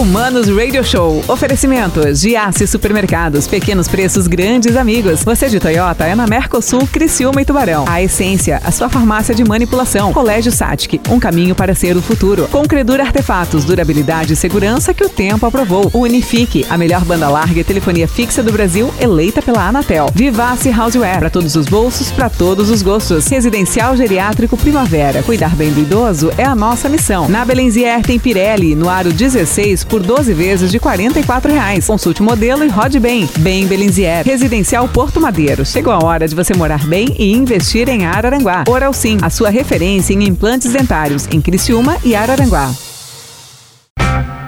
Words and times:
Humanos 0.00 0.48
Radio 0.48 0.82
Show. 0.82 1.22
Oferecimentos 1.28 2.20
Giasse 2.20 2.66
Supermercados. 2.66 3.46
Pequenos 3.46 3.86
preços, 3.86 4.26
grandes 4.26 4.74
amigos. 4.74 5.22
Você 5.22 5.46
de 5.46 5.60
Toyota 5.60 6.06
é 6.06 6.14
na 6.14 6.26
Mercosul, 6.26 6.88
Criciúma 6.90 7.42
e 7.42 7.44
Tubarão. 7.44 7.84
A 7.86 8.00
Essência, 8.00 8.62
a 8.64 8.70
sua 8.70 8.88
farmácia 8.88 9.34
de 9.34 9.44
manipulação. 9.44 10.10
Colégio 10.10 10.50
Satic, 10.50 11.02
um 11.10 11.20
caminho 11.20 11.54
para 11.54 11.74
ser 11.74 11.98
o 11.98 12.00
futuro. 12.02 12.48
Com 12.50 12.66
Credura 12.66 13.02
Artefatos, 13.02 13.66
durabilidade 13.66 14.32
e 14.32 14.36
segurança 14.36 14.94
que 14.94 15.04
o 15.04 15.08
tempo 15.10 15.44
aprovou. 15.44 15.90
Unifique, 15.92 16.64
a 16.70 16.78
melhor 16.78 17.04
banda 17.04 17.28
larga 17.28 17.60
e 17.60 17.64
telefonia 17.64 18.08
fixa 18.08 18.42
do 18.42 18.50
Brasil, 18.50 18.90
eleita 18.98 19.42
pela 19.42 19.68
Anatel. 19.68 20.06
Vivace 20.14 20.70
Houseware, 20.70 21.18
para 21.18 21.28
todos 21.28 21.54
os 21.56 21.66
bolsos, 21.66 22.10
para 22.10 22.30
todos 22.30 22.70
os 22.70 22.80
gostos. 22.80 23.28
Residencial 23.28 23.94
Geriátrico 23.98 24.56
Primavera. 24.56 25.22
Cuidar 25.22 25.54
bem 25.54 25.70
do 25.70 25.80
idoso 25.80 26.32
é 26.38 26.44
a 26.44 26.54
nossa 26.54 26.88
missão. 26.88 27.28
Na 27.28 27.44
Belenzier 27.44 28.00
tem 28.00 28.18
Pirelli, 28.18 28.74
no 28.74 28.88
aro 28.88 29.12
16 29.12 29.89
por 29.90 30.02
12 30.02 30.32
vezes 30.32 30.70
de 30.70 30.78
44 30.78 31.52
reais. 31.52 31.86
Consulte 31.86 32.22
o 32.22 32.24
modelo 32.24 32.64
e 32.64 32.68
rode 32.68 33.00
bem. 33.00 33.28
Bem 33.40 33.66
Belenzier. 33.66 34.24
Residencial 34.24 34.88
Porto 34.88 35.20
Madeiro. 35.20 35.66
Chegou 35.66 35.92
a 35.92 36.02
hora 36.02 36.26
de 36.28 36.34
você 36.34 36.54
morar 36.54 36.86
bem 36.86 37.14
e 37.18 37.32
investir 37.32 37.88
em 37.88 38.06
Araranguá. 38.06 38.64
Oral 38.68 38.92
Sim, 38.92 39.18
a 39.20 39.28
sua 39.28 39.50
referência 39.50 40.14
em 40.14 40.22
implantes 40.22 40.72
dentários 40.72 41.26
em 41.32 41.40
Criciúma 41.40 41.96
e 42.04 42.14
Araranguá. 42.14 42.70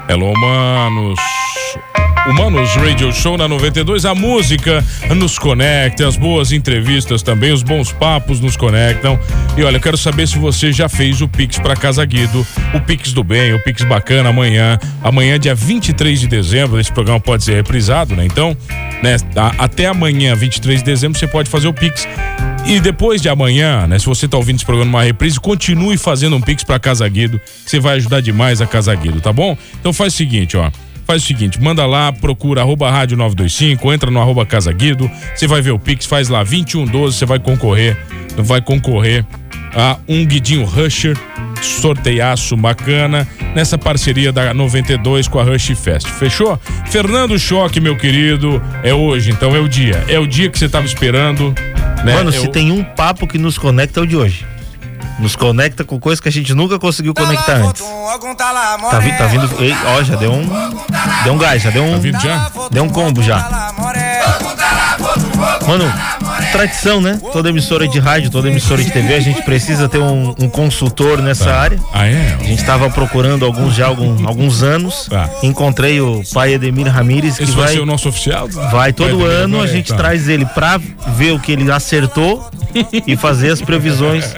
Hello, 0.09 0.33
manos. 0.39 1.19
Humanos 2.25 2.77
Radio 2.77 3.13
Show 3.13 3.37
na 3.37 3.49
92, 3.49 4.05
a 4.05 4.15
música 4.15 4.85
nos 5.17 5.41
conecta, 5.41 6.07
as 6.07 6.17
boas 6.17 6.53
entrevistas 6.53 7.21
também, 7.21 7.53
os 7.53 7.65
bons 7.65 7.91
papos 7.91 8.39
nos 8.39 8.57
conectam. 8.57 9.19
E 9.57 9.65
olha, 9.65 9.77
eu 9.77 9.81
quero 9.81 9.97
saber 9.97 10.29
se 10.29 10.39
você 10.39 10.73
já 10.73 10.89
fez 10.89 11.21
o 11.21 11.27
Pix 11.27 11.59
para 11.59 11.75
Casa 11.75 12.05
Guido, 12.05 12.47
o 12.73 12.81
Pix 12.81 13.13
do 13.13 13.25
bem, 13.25 13.53
o 13.55 13.59
Pix 13.65 13.83
bacana 13.83 14.29
amanhã. 14.29 14.79
Amanhã, 15.03 15.39
dia 15.39 15.55
23 15.55 16.21
de 16.21 16.29
dezembro, 16.29 16.79
esse 16.79 16.93
programa 16.93 17.19
pode 17.19 17.43
ser 17.43 17.55
reprisado, 17.55 18.15
né? 18.15 18.25
Então, 18.25 18.57
né, 19.03 19.17
até 19.59 19.87
amanhã, 19.87 20.37
23 20.37 20.79
de 20.79 20.85
dezembro, 20.85 21.19
você 21.19 21.27
pode 21.27 21.51
fazer 21.51 21.67
o 21.67 21.75
Pix. 21.75 22.07
E 22.65 22.79
depois 22.79 23.21
de 23.21 23.29
amanhã, 23.29 23.89
né, 23.89 23.99
se 23.99 24.07
você 24.07 24.27
está 24.27 24.37
ouvindo 24.37 24.57
esse 24.57 24.65
programa 24.65 24.93
numa 24.93 25.03
reprise, 25.03 25.41
continue 25.41 25.99
fazendo 25.99 26.37
um 26.37 26.41
Pix 26.41 26.63
para 26.63 26.79
Casa 26.79 27.07
Guido, 27.09 27.41
você 27.67 27.81
vai 27.81 27.97
ajudar 27.97 28.21
demais 28.21 28.61
a 28.61 28.67
Casa 28.67 28.95
Guido, 28.95 29.21
tá 29.21 29.33
bom? 29.33 29.59
Então 29.81 29.93
faz 29.93 30.15
o 30.15 30.17
seguinte, 30.17 30.57
ó 30.57 30.71
faz 31.13 31.25
o 31.25 31.27
seguinte, 31.27 31.61
manda 31.61 31.85
lá, 31.85 32.11
procura 32.11 32.63
arroba 32.63 32.91
rádio 32.91 33.19
925, 33.19 33.93
entra 33.93 34.11
no 34.11 34.19
arroba 34.19 34.47
Casa 34.47 34.73
Guido, 34.73 35.11
você 35.35 35.47
vai 35.47 35.61
ver 35.61 35.73
o 35.73 35.79
Pix, 35.79 36.07
faz 36.07 36.31
lá 36.31 36.43
2112, 36.43 37.19
você 37.19 37.27
vai 37.27 37.39
concorrer, 37.39 37.99
vai 38.39 38.63
concorrer 38.63 39.23
a 39.75 39.99
um 40.09 40.25
Guidinho 40.25 40.65
Rusher, 40.65 41.15
sorteiaço 41.61 42.57
bacana, 42.57 43.29
nessa 43.55 43.77
parceria 43.77 44.33
da 44.33 44.55
92 44.55 45.29
com 45.29 45.39
a 45.39 45.43
Rush 45.43 45.73
Fest. 45.79 46.09
Fechou? 46.09 46.59
Fernando 46.87 47.39
Choque, 47.39 47.79
meu 47.79 47.95
querido, 47.95 48.63
é 48.83 48.95
hoje, 48.95 49.33
então 49.33 49.55
é 49.55 49.59
o 49.59 49.69
dia. 49.69 50.03
É 50.09 50.19
o 50.19 50.27
dia 50.27 50.49
que 50.49 50.59
você 50.59 50.65
estava 50.65 50.87
esperando. 50.87 51.55
Né? 52.05 52.15
Mano, 52.15 52.31
é 52.31 52.33
se 52.33 52.47
o... 52.47 52.51
tem 52.51 52.73
um 52.73 52.83
papo 52.83 53.27
que 53.27 53.37
nos 53.37 53.59
conecta 53.59 54.01
é 54.01 54.03
o 54.03 54.07
de 54.07 54.17
hoje 54.17 54.52
nos 55.23 55.37
conecta 55.37 55.85
com 55.85 56.01
coisas 56.01 56.21
que 56.21 56.29
a 56.29 56.33
gente 56.33 56.53
nunca 56.53 56.79
conseguiu 56.79 57.15
conectar 57.15 57.55
antes. 57.55 57.83
Tá, 58.91 58.99
vi, 58.99 59.17
tá 59.17 59.27
vindo. 59.27 59.49
Ei, 59.63 59.75
ó, 59.87 60.03
já 60.03 60.17
deu 60.17 60.33
um. 60.33 60.47
Deu 61.23 61.33
um 61.33 61.39
gás, 61.39 61.63
já 61.63 61.71
deu 61.71 61.85
um. 61.85 61.93
Tá 61.93 61.99
vindo 61.99 62.21
já? 62.21 62.51
Deu 62.71 62.83
um 62.83 62.89
combo 62.89 63.23
já. 63.23 63.73
Mano, 65.67 65.93
tradição, 66.51 67.01
né? 67.01 67.21
Toda 67.33 67.49
emissora 67.49 67.87
de 67.87 67.99
rádio, 67.99 68.31
toda 68.31 68.49
emissora 68.49 68.83
de 68.83 68.91
TV, 68.91 69.15
a 69.15 69.21
gente 69.21 69.43
precisa 69.43 69.89
ter 69.89 69.99
um, 69.99 70.35
um 70.39 70.49
consultor 70.49 71.23
nessa 71.23 71.47
tá. 71.47 71.61
área. 71.61 71.81
Ah, 71.93 72.07
é? 72.07 72.37
A 72.41 72.45
gente 72.45 72.61
estava 72.61 72.91
procurando 72.91 73.45
alguns 73.45 73.75
já 73.75 73.87
algum, 73.87 74.27
alguns 74.27 74.63
anos. 74.63 75.07
Tá. 75.09 75.31
Encontrei 75.43 76.01
o 76.01 76.23
pai 76.33 76.55
Edemir 76.55 76.89
Ramires. 76.89 77.39
Esse 77.39 77.51
que 77.51 77.57
vai, 77.57 77.67
vai 77.67 77.75
ser 77.75 77.81
o 77.81 77.87
nosso 77.87 78.09
oficial? 78.09 78.49
Vai 78.71 78.93
todo 78.93 79.25
ano, 79.25 79.59
vai, 79.59 79.67
a 79.67 79.71
gente 79.71 79.89
tá. 79.89 79.97
traz 79.97 80.29
ele 80.29 80.45
pra 80.47 80.79
ver 81.17 81.33
o 81.33 81.39
que 81.39 81.53
ele 81.53 81.71
acertou 81.71 82.51
e 83.07 83.17
fazer 83.17 83.51
as 83.51 83.61
previsões 83.61 84.35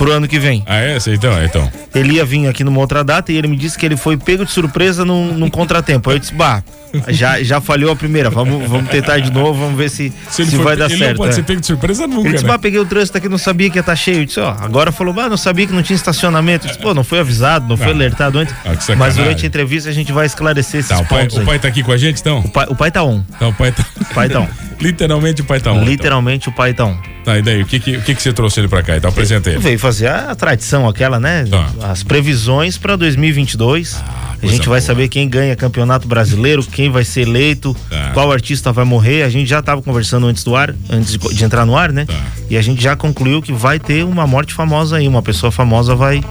pro 0.00 0.12
ano 0.12 0.26
que 0.26 0.38
vem. 0.38 0.62
Ah, 0.66 0.80
é? 0.80 0.96
Então, 1.08 1.44
então. 1.44 1.72
Ele 1.94 2.14
ia 2.14 2.24
vir 2.24 2.48
aqui 2.48 2.64
numa 2.64 2.80
outra 2.80 3.04
data 3.04 3.30
e 3.30 3.36
ele 3.36 3.46
me 3.46 3.56
disse 3.56 3.78
que 3.78 3.84
ele 3.84 3.98
foi 3.98 4.16
pego 4.16 4.46
de 4.46 4.50
surpresa 4.50 5.04
num, 5.04 5.34
num 5.34 5.50
contratempo. 5.50 6.08
Aí 6.08 6.16
eu 6.16 6.20
disse, 6.20 6.32
bah, 6.32 6.62
já, 7.08 7.42
já 7.42 7.60
falhou 7.60 7.92
a 7.92 7.96
primeira, 7.96 8.30
vamos, 8.30 8.66
vamos 8.66 8.88
tentar 8.88 9.18
de 9.18 9.30
novo, 9.30 9.60
vamos 9.60 9.76
ver 9.76 9.90
se, 9.90 10.10
se, 10.30 10.46
se 10.46 10.56
vai 10.56 10.74
dar 10.74 10.86
ele 10.86 10.96
certo. 10.96 11.10
Não 11.10 11.16
pode 11.18 11.32
é. 11.32 11.34
ser 11.34 11.42
pego 11.42 11.60
de 11.60 11.66
surpresa 11.66 12.06
nunca. 12.06 12.28
Ele 12.28 12.32
disse, 12.32 12.44
né? 12.44 12.48
bah, 12.48 12.58
peguei 12.58 12.80
o 12.80 12.86
trânsito 12.86 13.18
aqui, 13.18 13.28
não 13.28 13.36
sabia 13.36 13.68
que 13.68 13.76
ia 13.76 13.80
estar 13.80 13.92
tá 13.92 13.96
cheio. 13.96 14.22
Eu 14.22 14.24
disse, 14.24 14.40
ó, 14.40 14.56
agora 14.58 14.90
falou, 14.90 15.12
bah, 15.12 15.28
não 15.28 15.36
sabia 15.36 15.66
que 15.66 15.72
não 15.74 15.82
tinha 15.82 15.96
estacionamento. 15.96 16.66
Eu 16.66 16.70
disse, 16.70 16.82
pô, 16.82 16.94
não 16.94 17.04
foi 17.04 17.18
avisado, 17.18 17.68
não 17.68 17.76
foi 17.76 17.88
ah, 17.88 17.90
alertado 17.90 18.38
antes. 18.38 18.54
Ah, 18.64 18.96
Mas 18.96 19.16
durante 19.16 19.44
a 19.44 19.48
entrevista 19.48 19.90
a 19.90 19.92
gente 19.92 20.12
vai 20.12 20.24
esclarecer 20.24 20.80
esses 20.80 20.88
tá, 20.88 20.98
o 20.98 21.06
pai, 21.06 21.24
pontos. 21.24 21.36
O 21.36 21.44
pai 21.44 21.58
tá 21.58 21.68
aqui 21.68 21.82
com 21.82 21.92
a 21.92 21.98
gente, 21.98 22.20
então? 22.22 22.38
O 22.38 22.48
pai, 22.48 22.66
o 22.70 22.74
pai 22.74 22.90
tá 22.90 23.04
on. 23.04 23.22
Então, 23.36 23.50
o 23.50 23.54
pai 23.54 23.70
tá. 23.70 23.84
O 24.00 24.14
pai 24.14 24.28
tá 24.30 24.40
on. 24.40 24.48
Literalmente 24.80 25.42
o 25.42 25.44
pai 25.44 25.58
on. 25.58 25.60
Então. 25.60 25.84
Literalmente 25.84 26.48
então. 26.48 26.52
o 26.52 26.56
pai 26.56 26.74
tá 26.74 27.38
e 27.38 27.42
daí, 27.42 27.62
o 27.62 27.66
que 27.66 27.78
que, 27.78 27.96
o 27.96 28.02
que, 28.02 28.14
que 28.14 28.22
você 28.22 28.32
trouxe 28.32 28.60
ele 28.60 28.68
pra 28.68 28.82
cá? 28.82 28.96
Então 28.96 29.10
apresenta 29.10 29.50
ele. 29.50 29.58
Veio 29.58 29.78
fazer 29.78 30.08
a 30.08 30.34
tradição 30.34 30.88
aquela, 30.88 31.20
né? 31.20 31.44
Tá. 31.44 31.90
As 31.90 32.02
previsões 32.02 32.78
pra 32.78 32.96
2022. 32.96 34.02
Ah, 34.02 34.34
a 34.42 34.46
gente 34.46 34.68
vai 34.68 34.80
boa. 34.80 34.80
saber 34.80 35.08
quem 35.08 35.28
ganha 35.28 35.54
campeonato 35.54 36.08
brasileiro, 36.08 36.62
quem 36.64 36.90
vai 36.90 37.04
ser 37.04 37.22
eleito, 37.22 37.76
tá. 37.88 38.10
qual 38.14 38.32
artista 38.32 38.72
vai 38.72 38.84
morrer. 38.84 39.22
A 39.22 39.28
gente 39.28 39.48
já 39.48 39.60
tava 39.62 39.82
conversando 39.82 40.26
antes 40.26 40.42
do 40.42 40.56
ar, 40.56 40.74
antes 40.88 41.12
de, 41.12 41.18
de 41.18 41.44
entrar 41.44 41.66
no 41.66 41.76
ar, 41.76 41.92
né? 41.92 42.06
Tá. 42.06 42.14
E 42.48 42.56
a 42.56 42.62
gente 42.62 42.82
já 42.82 42.96
concluiu 42.96 43.42
que 43.42 43.52
vai 43.52 43.78
ter 43.78 44.04
uma 44.04 44.26
morte 44.26 44.54
famosa 44.54 44.96
aí, 44.96 45.06
uma 45.06 45.22
pessoa 45.22 45.52
famosa 45.52 45.94
vai 45.94 46.22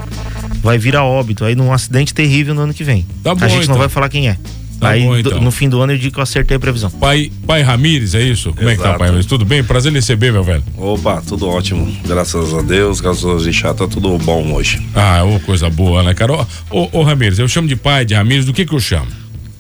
vai 0.62 0.78
vir 0.78 0.96
a 0.96 1.04
óbito 1.04 1.46
aí 1.46 1.56
num 1.56 1.72
acidente 1.72 2.14
terrível 2.14 2.54
no 2.54 2.62
ano 2.62 2.74
que 2.74 2.84
vem. 2.84 3.06
Tá 3.24 3.34
bom, 3.34 3.46
a 3.46 3.48
gente 3.48 3.64
então. 3.64 3.76
não 3.76 3.80
vai 3.80 3.88
falar 3.90 4.10
quem 4.10 4.28
é. 4.28 4.38
Tá 4.80 4.90
aí 4.90 5.04
bom, 5.04 5.18
então. 5.18 5.42
no 5.42 5.52
fim 5.52 5.68
do 5.68 5.82
ano 5.82 5.94
eu 5.94 5.98
digo 5.98 6.14
que 6.14 6.20
eu 6.20 6.24
acertei 6.24 6.58
a 6.58 6.60
previsão. 6.60 6.90
Pai, 6.90 7.32
pai 7.46 7.62
Ramires, 7.62 8.16
é 8.16 8.22
isso? 8.22 8.54
Como 8.54 8.70
Exato. 8.70 8.72
é 8.72 8.76
que 8.78 8.82
tá, 8.84 8.98
pai 8.98 9.08
Ramires? 9.08 9.26
Tudo 9.26 9.46
bem? 9.46 9.64
Prazer 9.64 9.92
em 9.92 9.96
receber, 9.96 10.32
meu 10.32 10.44
velho. 10.44 10.64
Opa, 10.78 11.22
tudo 11.22 11.48
ótimo. 11.48 11.92
Graças 12.08 12.54
a 12.54 12.62
Deus, 12.62 13.02
graças 13.02 13.26
a 13.26 13.44
Deus, 13.44 13.62
tá 13.62 13.88
tudo 13.88 14.18
bom 14.20 14.54
hoje. 14.54 14.82
Ah, 14.96 15.24
ô, 15.24 15.40
coisa 15.42 15.70
boa, 15.70 16.04
né, 16.04 16.14
cara? 16.14 16.34
Ô, 16.34 16.46
ô, 16.72 17.00
ô 17.00 17.04
Ramires, 17.04 17.40
eu 17.40 17.48
chamo 17.48 17.68
de 17.68 17.76
pai 17.76 18.06
de 18.06 18.14
Ramires, 18.14 18.46
do 18.46 18.54
que 18.54 18.66
que 18.66 18.74
eu 18.74 18.80
chamo? 18.80 19.08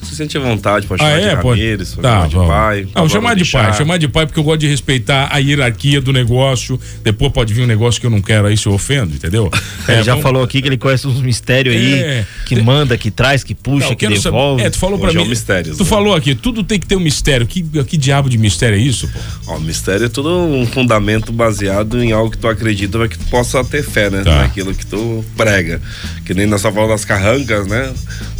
Se 0.02 0.16
sente 0.16 0.38
à 0.38 0.42
vontade, 0.42 0.88
pode 0.88 1.04
ah, 1.04 1.06
chamar 1.06 1.18
é? 1.18 1.30
de 1.30 1.36
Ramires, 1.36 1.90
pode... 1.96 2.02
tá, 2.02 2.30
chamar 2.30 2.46
de 2.46 2.48
pai. 2.48 2.88
Não, 2.96 3.10
chamar 3.10 3.36
de 3.36 3.46
pai, 3.46 3.74
chamar 3.74 3.98
de 3.98 4.08
pai 4.08 4.26
porque 4.26 4.40
eu 4.40 4.44
gosto 4.44 4.60
de 4.60 4.68
respeitar 4.68 5.28
a 5.32 5.38
hierarquia 5.38 6.00
do 6.00 6.14
negócio. 6.14 6.80
Depois 7.04 7.32
pode 7.32 7.54
vir 7.54 7.64
um 7.64 7.68
negócio 7.68 8.00
que 8.00 8.08
eu 8.08 8.10
não 8.10 8.22
quero, 8.22 8.48
aí 8.48 8.56
se 8.56 8.66
eu 8.66 8.74
ofendo, 8.74 9.14
entendeu? 9.14 9.50
É, 9.88 9.94
ele 9.94 10.04
já 10.04 10.12
vamos... 10.12 10.24
falou 10.24 10.44
aqui 10.44 10.62
que 10.62 10.68
ele 10.68 10.78
conhece 10.78 11.08
uns 11.08 11.20
mistérios 11.20 11.76
aí, 11.76 11.94
é... 11.94 12.26
que 12.46 12.62
manda, 12.62 12.96
que 12.96 13.10
traz, 13.10 13.44
que 13.44 13.56
puxa, 13.56 13.90
não, 13.90 13.96
que 13.96 14.08
devolve. 14.08 14.62
Saber... 14.62 14.68
É, 14.68 14.70
tu 14.70 14.78
falou 14.78 15.00
mim. 15.00 15.16
É 15.16 15.20
um 15.20 15.26
mistério, 15.26 15.76
tu 15.76 15.84
né? 15.84 15.90
falou 15.90 16.14
aqui, 16.14 16.36
tudo 16.36 16.64
tem 16.64 16.80
que 16.80 16.86
ter 16.86 16.96
um 16.96 17.00
mistério. 17.00 17.48
Que, 17.48 17.64
que 17.64 17.98
diabo 17.98 18.30
de 18.30 18.38
mistério 18.38 18.78
é 18.78 18.80
isso, 18.80 19.08
pô? 19.08 19.20
Ó, 19.48 19.60
mistério 19.60 20.06
é 20.06 20.10
tudo 20.10 20.30
um 20.30 20.68
fundamento 20.68 21.32
baseado 21.32 22.04
em 22.04 22.12
algo 22.12 22.30
que 22.30 22.38
tu 22.38 22.48
acredita 22.48 23.00
para 23.00 23.08
que 23.08 23.18
tu 23.18 23.26
possa 23.26 23.64
ter 23.64 23.84
fé, 23.84 24.12
né? 24.12 24.22
Tá. 24.24 24.44
Naquilo 24.44 24.76
que 24.76 24.86
tu 24.86 25.26
prega. 25.36 25.82
Que 26.24 26.36
nem 26.36 26.46
nessa 26.46 26.72
falando 26.72 26.90
das 26.90 27.06
carrancas, 27.06 27.66
né? 27.66 27.92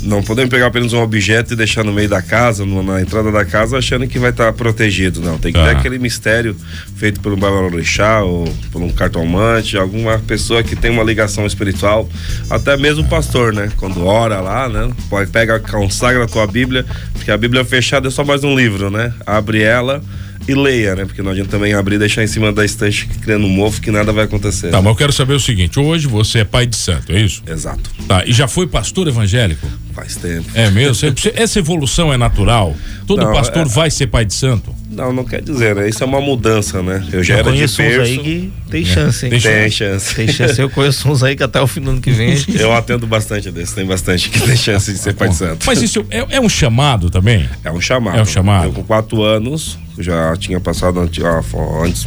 Não 0.02 0.22
podemos 0.22 0.50
pegar 0.50 0.68
apenas 0.68 0.94
um 0.94 1.02
objeto 1.02 1.49
e 1.54 1.58
deixar 1.58 1.84
no 1.84 1.92
meio 1.92 2.10
da 2.10 2.22
casa, 2.22 2.66
no, 2.66 2.82
na 2.84 3.02
entrada 3.02 3.32
da 3.32 3.46
casa, 3.46 3.78
achando 3.78 4.08
que 4.08 4.20
vai 4.20 4.32
estar 4.32 4.46
tá 4.46 4.54
protegido. 4.54 5.22
Não, 5.22 5.38
tem 5.38 5.52
que 5.54 5.60
Tá. 5.60 5.66
ter 5.66 5.78
aquele 5.78 6.00
mistério 6.00 6.56
feito 6.96 7.20
por 7.20 7.34
um 7.34 7.38
babalorixá 7.38 8.22
ou 8.22 8.46
por 8.72 8.82
um 8.82 8.90
cartomante, 8.90 9.78
alguma 9.78 10.20
pessoa 10.20 10.64
que 10.64 10.76
tem 10.76 10.92
uma 10.92 11.04
ligação 11.04 11.46
espiritual, 11.46 12.10
até 12.50 12.78
mesmo 12.78 13.04
o 13.04 13.08
pastor, 13.10 13.54
né? 13.54 13.72
Quando 13.78 14.06
ora 14.06 14.40
lá, 14.42 14.70
né? 14.70 14.92
Pega, 15.32 15.60
consagra 15.60 16.24
a 16.24 16.28
tua 16.28 16.48
Bíblia, 16.48 16.86
porque 17.14 17.32
a 17.32 17.38
Bíblia 17.38 17.64
fechada 17.66 18.08
é 18.08 18.12
só 18.12 18.24
mais 18.24 18.44
um 18.44 18.56
livro, 18.56 18.90
né? 18.90 19.14
Abre 19.26 19.62
ela 19.62 20.02
e 20.50 20.54
leia, 20.56 20.96
né? 20.96 21.06
Porque 21.06 21.22
não 21.22 21.32
adianta 21.32 21.50
também 21.52 21.74
abrir 21.74 21.96
e 21.96 22.00
deixar 22.00 22.24
em 22.24 22.28
cima 22.28 22.52
da 22.52 22.66
estante 22.66 23.06
criando 23.22 23.46
um 23.46 23.50
mofo 23.50 23.82
que 23.82 23.92
nada 23.92 24.12
vai 24.12 24.26
acontecer. 24.26 24.70
Tá, 24.70 24.82
mas 24.82 24.88
eu 24.92 24.96
quero 24.96 25.14
saber 25.14 25.34
o 25.34 25.40
seguinte: 25.40 25.80
hoje 25.80 26.08
você 26.08 26.40
é 26.40 26.44
pai 26.44 26.66
de 26.66 26.76
santo, 26.76 27.12
é 27.14 27.22
isso? 27.22 27.44
Exato. 27.48 27.90
Tá, 28.08 28.24
e 28.26 28.34
já 28.34 28.48
foi 28.48 28.68
pastor 28.68 29.08
evangélico? 29.08 29.68
Faz 29.94 30.16
tempo. 30.16 30.48
É 30.54 30.70
mesmo? 30.70 31.10
Essa 31.36 31.60
evolução 31.60 32.14
é 32.14 32.18
natural? 32.18 32.76
Todo 33.06 33.24
Não, 33.24 33.34
pastor 33.34 33.66
é- 33.66 33.70
vai 33.70 33.92
ser 33.92 34.08
pai 34.08 34.24
de 34.24 34.34
santo? 34.34 34.74
Não, 34.90 35.12
não 35.14 35.24
quer 35.24 35.42
dizer, 35.42 35.76
né? 35.76 35.88
Isso 35.90 36.04
é 36.04 36.08
uma 36.08 36.22
mudança, 36.22 36.82
né? 36.82 37.06
Eu 37.12 37.24
já 37.24 37.36
Eu 37.36 37.40
era 37.40 37.50
de 37.52 37.58
conheço 37.58 37.78
berço. 37.78 38.02
aí 38.02 38.18
que 38.18 38.54
tem 38.70 38.86
chance, 38.86 39.26
hein? 39.26 39.32
Tem 39.32 39.40
Tem 39.40 39.70
chance. 39.72 40.16
Tem 40.16 40.28
chance. 40.28 40.60
Eu 40.62 40.70
conheço 40.70 41.10
uns 41.10 41.22
aí 41.24 41.36
que 41.36 41.44
até 41.44 41.62
o 41.62 41.68
fim 41.68 41.82
do 41.82 41.92
ano 41.92 42.02
que 42.02 42.12
vem. 42.12 42.36
Eu 42.56 42.74
atendo 42.74 43.06
bastante 43.06 43.52
desses, 43.52 43.74
tem 43.74 43.86
bastante 43.86 44.30
que 44.30 44.40
tem 44.40 44.56
chance 44.56 44.92
de 44.92 44.98
ser 44.98 45.14
pai 45.14 45.30
de 45.30 45.36
santo. 45.36 45.66
Mas 45.66 45.82
isso 45.82 46.06
é, 46.10 46.26
é 46.38 46.42
um 46.42 46.50
chamado 46.50 47.10
também? 47.10 47.48
É 47.64 47.72
um 47.72 47.80
chamado. 47.82 48.18
É 48.18 48.22
um 48.22 48.26
chamado. 48.26 48.68
Eu 48.68 48.74
com 48.74 48.84
quatro 48.84 49.22
anos, 49.24 49.78
já 50.00 50.36
tinha 50.38 50.60
passado 50.60 51.00
antes, 51.00 51.22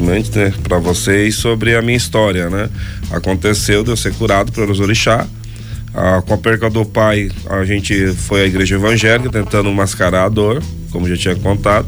antes 0.01 0.31
né, 0.31 0.53
para 0.63 0.79
vocês 0.79 1.35
sobre 1.37 1.77
a 1.77 1.83
minha 1.83 1.97
história, 1.97 2.49
né? 2.49 2.69
Aconteceu 3.11 3.85
de 3.85 3.91
eu 3.91 3.97
ser 3.97 4.15
curado 4.15 4.51
pelos 4.51 4.81
orixá. 4.81 5.27
Ah, 5.95 6.23
com 6.27 6.33
a 6.33 6.39
perca 6.39 6.71
do 6.71 6.87
pai, 6.87 7.31
a 7.51 7.65
gente 7.67 8.07
foi 8.15 8.43
à 8.43 8.47
igreja 8.47 8.77
evangélica 8.77 9.29
tentando 9.29 9.71
mascarar 9.73 10.25
a 10.25 10.29
dor, 10.29 10.63
como 10.91 11.07
já 11.07 11.17
tinha 11.17 11.37
contado. 11.37 11.87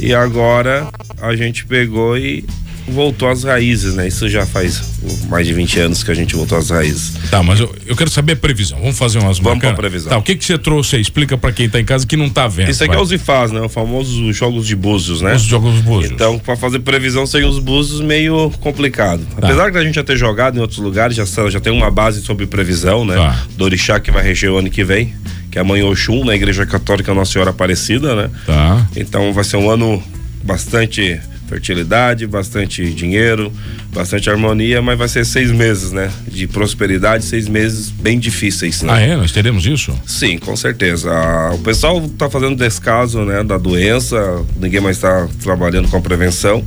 E 0.00 0.12
agora 0.12 0.88
a 1.22 1.36
gente 1.36 1.64
pegou 1.64 2.18
e 2.18 2.44
voltou 2.88 3.28
às 3.28 3.42
raízes, 3.44 3.94
né? 3.94 4.06
Isso 4.06 4.28
já 4.28 4.46
faz 4.46 4.82
mais 5.28 5.46
de 5.46 5.52
20 5.52 5.80
anos 5.80 6.02
que 6.02 6.10
a 6.10 6.14
gente 6.14 6.34
voltou 6.36 6.56
às 6.56 6.70
raízes. 6.70 7.14
Tá, 7.30 7.42
mas 7.42 7.60
eu, 7.60 7.74
eu 7.86 7.96
quero 7.96 8.10
saber 8.10 8.34
a 8.34 8.36
previsão. 8.36 8.78
Vamos 8.78 8.96
fazer 8.96 9.18
umas 9.18 9.38
Vamos 9.38 9.58
para 9.58 9.74
previsão. 9.74 10.10
Tá, 10.10 10.18
o 10.18 10.22
que 10.22 10.36
que 10.36 10.44
você 10.44 10.56
trouxe 10.56 10.96
aí? 10.96 11.02
Explica 11.02 11.36
para 11.36 11.52
quem 11.52 11.68
tá 11.68 11.80
em 11.80 11.84
casa 11.84 12.06
que 12.06 12.16
não 12.16 12.28
tá 12.28 12.46
vendo. 12.46 12.70
Isso 12.70 12.82
aqui 12.84 12.92
vai. 12.92 13.00
é 13.00 13.02
os 13.02 13.12
IFAs, 13.12 13.52
né? 13.52 13.60
O 13.60 13.68
famoso 13.68 14.32
jogos 14.32 14.66
de 14.66 14.76
búzios, 14.76 15.20
né? 15.20 15.34
Os 15.34 15.42
jogos 15.42 15.80
búzios. 15.80 16.12
Então, 16.12 16.38
para 16.38 16.56
fazer 16.56 16.80
previsão 16.80 17.26
sem 17.26 17.44
os 17.44 17.58
búzios 17.58 18.00
meio 18.00 18.50
complicado. 18.60 19.26
Tá. 19.38 19.46
Apesar 19.46 19.70
de 19.70 19.78
a 19.78 19.84
gente 19.84 19.94
já 19.94 20.04
ter 20.04 20.16
jogado 20.16 20.56
em 20.56 20.60
outros 20.60 20.78
lugares, 20.78 21.16
já, 21.16 21.24
já 21.48 21.60
tem 21.60 21.72
uma 21.72 21.90
base 21.90 22.22
sobre 22.22 22.46
previsão, 22.46 23.04
né? 23.04 23.16
Tá. 23.16 23.44
Do 23.56 23.64
orixá 23.64 23.98
que 23.98 24.10
vai 24.10 24.22
reger 24.22 24.50
o 24.50 24.58
ano 24.58 24.70
que 24.70 24.84
vem, 24.84 25.14
que 25.50 25.58
é 25.58 25.60
a 25.60 25.64
mãe 25.64 25.82
Oxum, 25.82 26.24
na 26.24 26.34
Igreja 26.34 26.64
Católica 26.64 27.12
Nossa 27.12 27.32
Senhora 27.32 27.50
Aparecida, 27.50 28.14
né? 28.14 28.30
Tá. 28.46 28.86
Então 28.94 29.32
vai 29.32 29.44
ser 29.44 29.56
um 29.56 29.70
ano 29.70 30.02
bastante 30.44 31.20
fertilidade, 31.46 32.26
bastante 32.26 32.92
dinheiro, 32.92 33.52
bastante 33.92 34.28
harmonia, 34.28 34.82
mas 34.82 34.98
vai 34.98 35.08
ser 35.08 35.24
seis 35.24 35.50
meses, 35.50 35.92
né? 35.92 36.10
De 36.26 36.46
prosperidade, 36.46 37.24
seis 37.24 37.48
meses 37.48 37.90
bem 37.90 38.18
difíceis. 38.18 38.82
Né? 38.82 38.92
Ah, 38.92 39.00
é? 39.00 39.16
Nós 39.16 39.32
teremos 39.32 39.66
isso? 39.66 39.98
Sim, 40.06 40.38
com 40.38 40.56
certeza. 40.56 41.10
O 41.54 41.58
pessoal 41.58 42.04
está 42.04 42.28
fazendo 42.28 42.56
descaso, 42.56 43.24
né, 43.24 43.42
da 43.42 43.58
doença, 43.58 44.44
ninguém 44.58 44.80
mais 44.80 44.96
está 44.96 45.28
trabalhando 45.42 45.88
com 45.88 45.96
a 45.96 46.00
prevenção. 46.00 46.64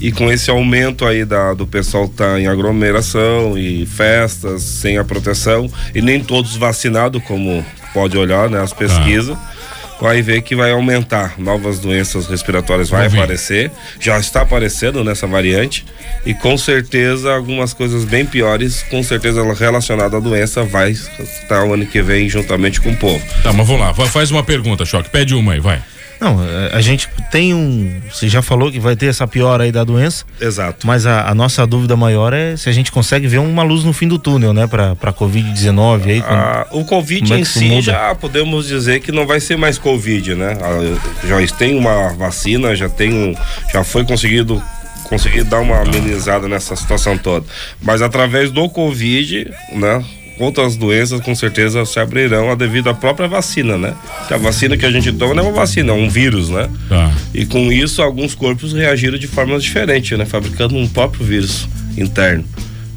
E 0.00 0.12
com 0.12 0.30
esse 0.30 0.50
aumento 0.50 1.06
aí 1.06 1.24
da, 1.24 1.54
do 1.54 1.66
pessoal 1.66 2.08
tá 2.08 2.38
em 2.38 2.46
aglomeração 2.46 3.56
e 3.56 3.86
festas 3.86 4.62
sem 4.62 4.98
a 4.98 5.04
proteção 5.04 5.70
e 5.94 6.02
nem 6.02 6.22
todos 6.22 6.56
vacinados, 6.56 7.22
como 7.24 7.64
pode 7.94 8.18
olhar, 8.18 8.50
né, 8.50 8.60
as 8.60 8.72
pesquisas. 8.72 9.36
Ah 9.36 9.54
vai 10.04 10.20
ver 10.20 10.42
que 10.42 10.54
vai 10.54 10.70
aumentar. 10.70 11.32
Novas 11.38 11.78
doenças 11.78 12.26
respiratórias 12.26 12.90
vai 12.90 13.06
aparecer, 13.06 13.70
já 13.98 14.18
está 14.18 14.42
aparecendo 14.42 15.02
nessa 15.02 15.26
variante 15.26 15.82
e 16.26 16.34
com 16.34 16.58
certeza 16.58 17.32
algumas 17.32 17.72
coisas 17.72 18.04
bem 18.04 18.26
piores, 18.26 18.82
com 18.90 19.02
certeza 19.02 19.42
relacionada 19.54 20.18
à 20.18 20.20
doença 20.20 20.62
vai 20.62 20.90
estar 20.90 21.64
o 21.64 21.72
ano 21.72 21.86
que 21.86 22.02
vem 22.02 22.28
juntamente 22.28 22.82
com 22.82 22.90
o 22.90 22.96
povo. 22.96 23.24
Tá, 23.42 23.50
mas 23.50 23.66
vamos 23.66 23.80
lá, 23.80 23.94
faz 23.94 24.30
uma 24.30 24.42
pergunta, 24.42 24.84
Choque, 24.84 25.08
pede 25.08 25.34
uma 25.34 25.54
aí, 25.54 25.60
vai. 25.60 25.82
Não, 26.20 26.42
é, 26.42 26.70
a 26.72 26.80
gente 26.80 27.08
tem 27.30 27.52
um. 27.54 28.00
Você 28.10 28.28
já 28.28 28.40
falou 28.40 28.70
que 28.70 28.78
vai 28.78 28.96
ter 28.96 29.06
essa 29.06 29.26
piora 29.26 29.64
aí 29.64 29.72
da 29.72 29.84
doença. 29.84 30.24
Exato. 30.40 30.86
Mas 30.86 31.06
a, 31.06 31.28
a 31.28 31.34
nossa 31.34 31.66
dúvida 31.66 31.96
maior 31.96 32.32
é 32.32 32.56
se 32.56 32.68
a 32.68 32.72
gente 32.72 32.90
consegue 32.92 33.26
ver 33.26 33.38
uma 33.38 33.62
luz 33.62 33.84
no 33.84 33.92
fim 33.92 34.08
do 34.08 34.18
túnel, 34.18 34.52
né? 34.52 34.66
Pra, 34.66 34.94
pra 34.94 35.12
Covid-19 35.12 36.06
aí. 36.06 36.20
Quando, 36.20 36.38
ah, 36.38 36.66
o 36.70 36.84
Covid 36.84 37.32
é 37.32 37.38
em 37.38 37.44
si 37.44 37.66
muda? 37.66 37.82
já 37.82 38.14
podemos 38.14 38.66
dizer 38.66 39.00
que 39.00 39.12
não 39.12 39.26
vai 39.26 39.40
ser 39.40 39.56
mais 39.56 39.78
Covid, 39.78 40.34
né? 40.34 40.56
Ah, 40.60 41.26
já 41.26 41.56
tem 41.56 41.76
uma 41.76 42.12
vacina, 42.14 42.74
já 42.74 42.88
tem 42.88 43.12
um. 43.12 43.34
Já 43.72 43.84
foi 43.84 44.04
conseguido 44.04 44.62
conseguir 45.04 45.44
dar 45.44 45.60
uma 45.60 45.80
amenizada 45.80 46.48
nessa 46.48 46.74
situação 46.74 47.16
toda. 47.18 47.46
Mas 47.80 48.02
através 48.02 48.50
do 48.50 48.68
Covid, 48.68 49.52
né? 49.72 50.04
Outras 50.38 50.76
doenças 50.76 51.20
com 51.20 51.34
certeza 51.34 51.84
se 51.84 51.98
abrirão 51.98 52.54
devido 52.56 52.88
à 52.88 52.94
própria 52.94 53.28
vacina, 53.28 53.76
né? 53.78 53.94
Que 54.26 54.34
a 54.34 54.36
vacina 54.36 54.76
que 54.76 54.86
a 54.86 54.90
gente 54.90 55.12
toma 55.12 55.34
não 55.34 55.44
é 55.44 55.46
uma 55.46 55.52
vacina, 55.52 55.92
é 55.92 55.94
um 55.94 56.08
vírus, 56.08 56.50
né? 56.50 56.68
Tá. 56.88 57.12
E 57.32 57.46
com 57.46 57.72
isso 57.72 58.02
alguns 58.02 58.34
corpos 58.34 58.72
reagiram 58.72 59.18
de 59.18 59.26
formas 59.26 59.62
diferentes, 59.62 60.16
né? 60.18 60.24
Fabricando 60.24 60.76
um 60.76 60.88
próprio 60.88 61.24
vírus 61.24 61.68
interno 61.96 62.44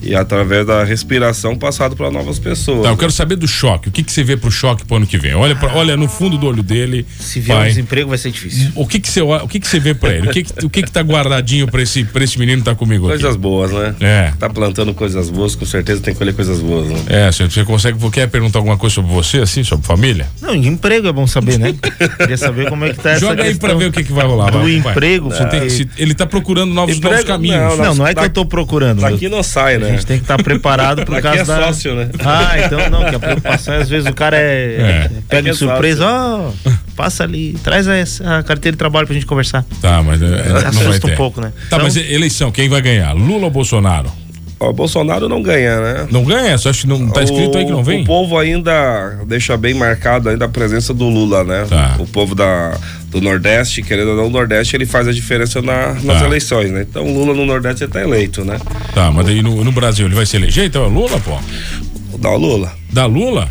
e 0.01 0.15
através 0.15 0.65
da 0.65 0.83
respiração 0.83 1.55
passado 1.57 1.95
para 1.95 2.09
novas 2.11 2.39
pessoas. 2.39 2.83
Tá, 2.83 2.89
eu 2.89 2.97
quero 2.97 3.11
saber 3.11 3.35
do 3.35 3.47
choque. 3.47 3.89
O 3.89 3.91
que, 3.91 4.03
que 4.03 4.11
você 4.11 4.23
vê 4.23 4.37
pro 4.37 4.51
choque 4.51 4.85
pro 4.85 4.97
ano 4.97 5.07
que 5.07 5.17
vem? 5.17 5.33
Olha, 5.35 5.55
pra, 5.55 5.73
olha 5.75 5.97
no 5.97 6.07
fundo 6.07 6.37
do 6.37 6.47
olho 6.47 6.63
dele. 6.63 7.05
Se 7.19 7.39
vier 7.39 7.57
um 7.57 7.63
desemprego 7.63 8.09
vai 8.09 8.17
ser 8.17 8.31
difícil. 8.31 8.71
O 8.75 8.85
que 8.85 8.99
que 8.99 9.09
você 9.09 9.21
o 9.21 9.47
que 9.47 9.59
que 9.59 9.67
você 9.67 9.79
vê 9.79 9.93
para 9.93 10.13
ele? 10.13 10.27
O 10.27 10.31
que 10.31 10.43
que, 10.43 10.65
o 10.65 10.69
que 10.69 10.83
que 10.83 10.91
tá 10.91 11.01
guardadinho 11.01 11.67
para 11.67 11.81
esse 11.81 12.03
para 12.03 12.23
esse 12.23 12.37
menino 12.39 12.61
que 12.61 12.65
tá 12.65 12.75
comigo 12.75 13.07
Coisas 13.07 13.31
aqui? 13.31 13.37
boas, 13.37 13.71
né? 13.71 13.95
É. 13.99 14.33
Tá 14.39 14.49
plantando 14.49 14.93
coisas 14.93 15.29
boas, 15.29 15.55
com 15.55 15.65
certeza 15.65 16.01
tem 16.01 16.13
que 16.13 16.17
colher 16.17 16.33
coisas 16.33 16.59
boas, 16.59 16.87
né? 16.87 16.99
É, 17.07 17.31
você, 17.31 17.45
você 17.45 17.63
consegue, 17.63 17.97
quer 18.11 18.27
perguntar 18.27 18.59
alguma 18.59 18.77
coisa 18.77 18.95
sobre 18.95 19.11
você 19.11 19.39
assim, 19.39 19.63
sobre 19.63 19.85
família? 19.85 20.27
Não, 20.41 20.55
emprego 20.55 21.07
é 21.07 21.11
bom 21.11 21.27
saber, 21.27 21.57
né? 21.57 21.75
Queria 22.17 22.37
saber 22.37 22.69
como 22.69 22.85
é 22.85 22.93
que 22.93 22.99
tá 22.99 23.11
essa 23.11 23.19
Joga 23.19 23.43
aí 23.43 23.55
para 23.55 23.73
ver 23.73 23.89
o 23.89 23.91
que 23.91 24.03
que 24.03 24.13
vai 24.13 24.25
rolar. 24.25 24.51
Do 24.51 24.59
vai, 24.59 24.75
emprego. 24.75 25.29
Vai. 25.29 25.49
Tem, 25.49 25.69
se, 25.69 25.89
ele 25.97 26.13
tá 26.13 26.25
procurando 26.25 26.73
novos, 26.73 26.97
emprego, 26.97 27.15
novos 27.15 27.27
caminhos. 27.27 27.77
Não, 27.77 27.77
não, 27.77 27.95
não 27.95 28.07
é 28.07 28.13
que 28.13 28.23
eu 28.23 28.29
tô 28.29 28.45
procurando. 28.45 29.01
Daqui 29.01 29.29
não 29.29 29.43
sai, 29.43 29.77
né? 29.77 29.86
A 29.87 29.91
gente 29.91 30.05
tem 30.05 30.17
que 30.17 30.23
estar 30.23 30.37
tá 30.37 30.43
preparado 30.43 31.05
pro 31.05 31.21
caso 31.21 31.41
é 31.41 31.45
da. 31.45 31.65
sócio, 31.65 31.95
né? 31.95 32.09
Ah, 32.19 32.59
então 32.59 32.89
não, 32.89 33.05
que 33.05 33.15
a 33.15 33.19
preocupação 33.19 33.73
é, 33.73 33.81
às 33.81 33.89
vezes 33.89 34.09
o 34.09 34.13
cara 34.13 34.37
é, 34.37 34.41
é. 34.79 35.11
pega 35.27 35.49
é 35.49 35.51
de 35.51 35.57
surpresa, 35.57 36.05
ó, 36.05 36.49
oh, 36.49 36.71
passa 36.95 37.23
ali, 37.23 37.57
traz 37.63 37.87
a, 37.87 37.93
a, 38.37 38.43
carteira 38.43 38.73
de 38.73 38.77
trabalho 38.77 39.07
pra 39.07 39.13
gente 39.13 39.25
conversar. 39.25 39.65
Tá, 39.81 40.01
mas 40.03 40.21
é, 40.21 40.25
é 40.25 40.71
não 40.73 40.83
vai 40.89 40.99
ter. 40.99 41.13
um 41.13 41.15
pouco, 41.15 41.41
né? 41.41 41.51
Tá, 41.69 41.77
então, 41.77 41.79
mas 41.83 41.95
eleição, 41.95 42.51
quem 42.51 42.67
vai 42.67 42.81
ganhar? 42.81 43.13
Lula 43.13 43.45
ou 43.45 43.51
Bolsonaro? 43.51 44.11
O 44.59 44.73
Bolsonaro 44.73 45.29
não 45.29 45.41
ganha, 45.41 45.79
né? 45.79 46.07
Não 46.09 46.23
ganha? 46.23 46.57
Você 46.57 46.69
acha 46.69 46.81
que 46.81 46.87
não 46.87 47.07
tá 47.09 47.21
escrito 47.21 47.53
o, 47.53 47.57
aí 47.59 47.65
que 47.65 47.71
não 47.71 47.83
vem? 47.83 48.01
O 48.01 48.05
povo 48.05 48.39
ainda 48.39 49.19
deixa 49.27 49.55
bem 49.55 49.75
marcado 49.75 50.29
ainda 50.29 50.45
a 50.45 50.49
presença 50.49 50.95
do 50.95 51.07
Lula, 51.07 51.43
né? 51.43 51.65
Tá. 51.69 51.95
O 51.99 52.07
povo 52.07 52.33
da, 52.33 52.75
do 53.09 53.21
Nordeste, 53.21 53.81
querendo 53.81 54.09
ou 54.09 54.17
não, 54.17 54.27
o 54.27 54.29
Nordeste 54.29 54.75
ele 54.75 54.85
faz 54.85 55.07
a 55.07 55.11
diferença 55.11 55.61
na, 55.61 55.93
nas 55.93 56.19
tá. 56.19 56.25
eleições, 56.25 56.71
né? 56.71 56.85
Então 56.89 57.05
o 57.05 57.13
Lula 57.13 57.33
no 57.33 57.45
Nordeste 57.45 57.85
está 57.85 58.01
eleito, 58.01 58.43
né? 58.43 58.59
Tá, 58.93 59.11
mas 59.11 59.27
aí 59.27 59.41
no, 59.41 59.63
no, 59.63 59.71
Brasil 59.71 60.05
ele 60.05 60.15
vai 60.15 60.25
se 60.25 60.35
eleger, 60.35 60.65
então 60.65 60.83
é 60.83 60.87
Lula, 60.87 61.19
pô? 61.19 61.37
Da 62.17 62.35
Lula. 62.35 62.73
Da 62.91 63.05
Lula? 63.05 63.49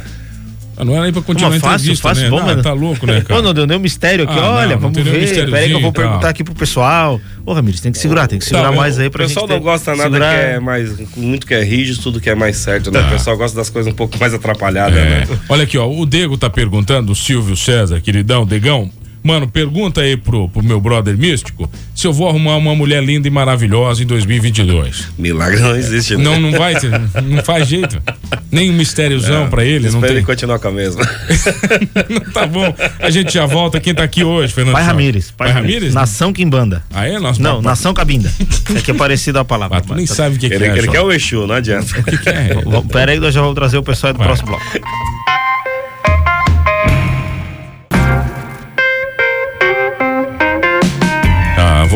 Ah, 0.78 0.84
não 0.84 0.92
era 0.92 1.04
nem 1.04 1.12
pra 1.12 1.22
continuar 1.22 1.52
Uma, 1.52 1.58
fácil, 1.58 1.84
entrevista, 1.84 2.08
fácil, 2.08 2.24
né? 2.24 2.30
Bom, 2.30 2.44
não, 2.44 2.62
tá 2.62 2.72
louco, 2.74 3.06
né, 3.06 3.22
cara? 3.26 3.40
Pô, 3.40 3.42
não 3.42 3.54
deu 3.54 3.66
nenhum 3.66 3.80
mistério 3.80 4.24
aqui, 4.24 4.38
ah, 4.38 4.50
olha, 4.50 4.74
não, 4.74 4.80
vamos 4.82 4.98
não 4.98 5.04
ver. 5.04 5.50
Peraí 5.50 5.68
que 5.68 5.74
eu 5.74 5.80
vou 5.80 5.92
perguntar 5.92 6.28
aqui 6.28 6.44
pro 6.44 6.54
pessoal. 6.54 7.18
Ô, 7.46 7.54
Ramires, 7.54 7.80
tem 7.80 7.90
que 7.90 7.98
segurar, 7.98 8.26
tem 8.26 8.38
que 8.38 8.44
segurar 8.44 8.70
tá, 8.70 8.76
mais 8.76 8.98
aí 8.98 9.08
pra 9.08 9.26
gente. 9.26 9.38
O 9.38 9.40
pessoal 9.40 9.58
não 9.58 9.64
gosta 9.64 9.92
nada 9.92 10.02
segurar... 10.02 10.34
que 10.34 10.40
é 10.40 10.60
mais, 10.60 11.16
muito 11.16 11.46
que 11.46 11.54
é 11.54 11.64
rígido, 11.64 12.02
tudo 12.02 12.20
que 12.20 12.28
é 12.28 12.34
mais 12.34 12.58
certo, 12.58 12.90
né? 12.90 13.00
Tá. 13.00 13.06
O 13.06 13.10
pessoal 13.12 13.38
gosta 13.38 13.56
das 13.56 13.70
coisas 13.70 13.90
um 13.90 13.96
pouco 13.96 14.18
mais 14.18 14.34
atrapalhadas, 14.34 14.98
é. 14.98 15.20
né? 15.20 15.28
Olha 15.48 15.62
aqui, 15.62 15.78
ó, 15.78 15.88
o 15.90 16.04
Dego 16.04 16.36
tá 16.36 16.50
perguntando, 16.50 17.10
o 17.10 17.16
Silvio 17.16 17.56
César, 17.56 17.98
queridão, 18.02 18.44
Degão, 18.44 18.90
Mano, 19.26 19.48
pergunta 19.48 20.02
aí 20.02 20.16
pro, 20.16 20.48
pro 20.48 20.62
meu 20.62 20.80
brother 20.80 21.18
místico 21.18 21.68
se 21.92 22.06
eu 22.06 22.12
vou 22.12 22.28
arrumar 22.28 22.56
uma 22.56 22.76
mulher 22.76 23.02
linda 23.02 23.26
e 23.26 23.30
maravilhosa 23.30 24.04
em 24.04 24.06
2022. 24.06 25.08
Milagre 25.18 25.58
não 25.58 25.74
existe, 25.74 26.16
né? 26.16 26.22
Não, 26.22 26.38
não 26.38 26.52
vai, 26.52 26.74
não 27.24 27.42
faz 27.42 27.66
jeito. 27.66 28.00
Nem 28.52 28.70
um 28.70 28.74
mistériozão 28.74 29.42
não, 29.42 29.50
pra 29.50 29.64
ele. 29.64 29.90
Não 29.90 30.00
tem... 30.00 30.10
ele 30.10 30.22
continuar 30.22 30.60
com 30.60 30.68
a 30.68 30.70
mesma. 30.70 31.04
tá 32.32 32.46
bom. 32.46 32.72
A 33.00 33.10
gente 33.10 33.34
já 33.34 33.46
volta. 33.46 33.80
Quem 33.80 33.92
tá 33.92 34.04
aqui 34.04 34.22
hoje, 34.22 34.52
Fernando? 34.52 34.74
Pai 34.74 34.84
Ramires. 34.84 35.32
Pai, 35.32 35.52
Pai 35.52 35.60
Ramires? 35.60 35.92
Nação 35.92 36.32
Quimbanda. 36.32 36.84
Ah, 36.94 37.08
é? 37.08 37.18
Nossa, 37.18 37.42
não, 37.42 37.60
Nação 37.60 37.92
Cabinda. 37.92 38.32
É 38.76 38.80
que 38.80 38.92
é 38.92 38.94
parecido 38.94 39.40
a 39.40 39.44
palavra. 39.44 39.78
Ah, 39.78 39.80
tu 39.80 39.92
nem 39.92 40.06
sabe 40.06 40.36
o 40.36 40.38
que, 40.38 40.46
ele, 40.46 40.58
que 40.58 40.64
é. 40.64 40.78
Ele 40.78 40.88
quer 40.88 41.00
o 41.00 41.10
Exu, 41.10 41.48
não 41.48 41.56
adianta. 41.56 41.98
O 41.98 42.04
que, 42.04 42.16
que 42.16 42.28
é? 42.28 42.50
Pera 42.92 43.10
aí, 43.10 43.18
nós 43.18 43.34
já 43.34 43.40
vamos 43.40 43.56
trazer 43.56 43.76
o 43.76 43.82
pessoal 43.82 44.12
do 44.12 44.18
vai. 44.18 44.28
próximo 44.28 44.50
bloco. 44.50 44.64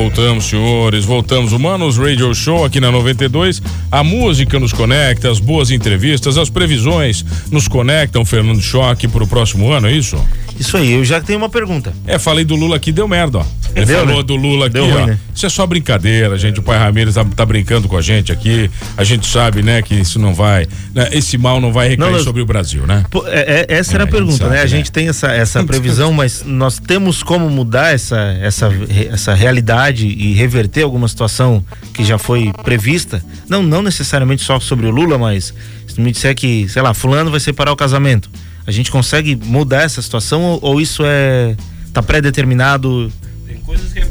Voltamos, 0.02 0.46
senhores, 0.46 1.04
voltamos. 1.04 1.52
Humanos 1.52 1.98
Radio 1.98 2.34
Show 2.34 2.64
aqui 2.64 2.80
na 2.80 2.90
92. 2.90 3.60
A 3.92 4.02
música 4.02 4.58
nos 4.58 4.72
conecta, 4.72 5.30
as 5.30 5.38
boas 5.38 5.70
entrevistas, 5.70 6.38
as 6.38 6.48
previsões 6.48 7.22
nos 7.50 7.68
conectam, 7.68 8.24
Fernando 8.24 8.62
Choque, 8.62 9.06
para 9.06 9.22
o 9.22 9.26
próximo 9.26 9.70
ano, 9.70 9.88
é 9.88 9.92
isso? 9.92 10.16
Isso 10.60 10.76
aí, 10.76 10.92
eu 10.92 11.02
já 11.02 11.22
tenho 11.22 11.38
uma 11.38 11.48
pergunta. 11.48 11.90
É, 12.06 12.18
falei 12.18 12.44
do 12.44 12.54
Lula 12.54 12.76
aqui, 12.76 12.92
deu 12.92 13.08
merda, 13.08 13.38
ó. 13.38 13.46
Ele 13.74 13.86
deu, 13.86 14.00
falou 14.00 14.18
né? 14.18 14.22
do 14.22 14.36
Lula 14.36 14.66
aqui, 14.66 14.74
deu 14.74 14.84
ó. 14.84 14.92
Ruim, 14.92 15.06
né? 15.06 15.18
Isso 15.34 15.46
é 15.46 15.48
só 15.48 15.66
brincadeira, 15.66 16.36
gente. 16.36 16.60
O 16.60 16.62
pai 16.62 16.78
Ramires 16.78 17.14
tá, 17.14 17.24
tá, 17.24 17.46
brincando 17.46 17.88
com 17.88 17.96
a 17.96 18.02
gente 18.02 18.30
aqui. 18.30 18.70
A 18.94 19.02
gente 19.02 19.26
sabe, 19.26 19.62
né, 19.62 19.80
que 19.80 19.94
isso 19.94 20.18
não 20.18 20.34
vai. 20.34 20.68
Né, 20.94 21.08
esse 21.12 21.38
mal 21.38 21.62
não 21.62 21.72
vai 21.72 21.88
recair 21.88 22.12
não, 22.12 22.22
sobre 22.22 22.42
o 22.42 22.46
Brasil, 22.46 22.86
né? 22.86 23.06
Pô, 23.10 23.26
é, 23.26 23.66
é, 23.70 23.74
essa 23.74 23.94
era 23.94 24.04
a 24.04 24.06
é, 24.06 24.10
pergunta, 24.10 24.36
sabe, 24.36 24.50
né? 24.50 24.58
A 24.58 24.62
né? 24.64 24.68
gente 24.68 24.92
tem 24.92 25.08
essa, 25.08 25.32
essa 25.32 25.64
previsão, 25.64 26.12
mas 26.12 26.42
nós 26.44 26.78
temos 26.78 27.22
como 27.22 27.48
mudar 27.48 27.94
essa, 27.94 28.18
essa, 28.42 28.70
essa 29.10 29.32
realidade 29.32 30.06
e 30.08 30.34
reverter 30.34 30.82
alguma 30.82 31.08
situação 31.08 31.64
que 31.94 32.04
já 32.04 32.18
foi 32.18 32.52
prevista? 32.62 33.24
Não, 33.48 33.62
não 33.62 33.80
necessariamente 33.80 34.42
só 34.42 34.60
sobre 34.60 34.86
o 34.86 34.90
Lula, 34.90 35.16
mas 35.16 35.54
se 35.86 35.98
me 35.98 36.12
disser 36.12 36.34
que, 36.34 36.68
sei 36.68 36.82
lá, 36.82 36.92
fulano 36.92 37.30
vai 37.30 37.40
separar 37.40 37.72
o 37.72 37.76
casamento 37.76 38.28
a 38.70 38.72
gente 38.72 38.90
consegue 38.90 39.36
mudar 39.36 39.82
essa 39.82 40.00
situação 40.00 40.42
ou, 40.42 40.58
ou 40.62 40.80
isso 40.80 41.02
é 41.04 41.56
tá 41.92 42.00
pré-determinado? 42.00 43.12
Tem 43.46 43.56
coisas 43.56 43.92
que 43.92 43.98
é, 43.98 44.04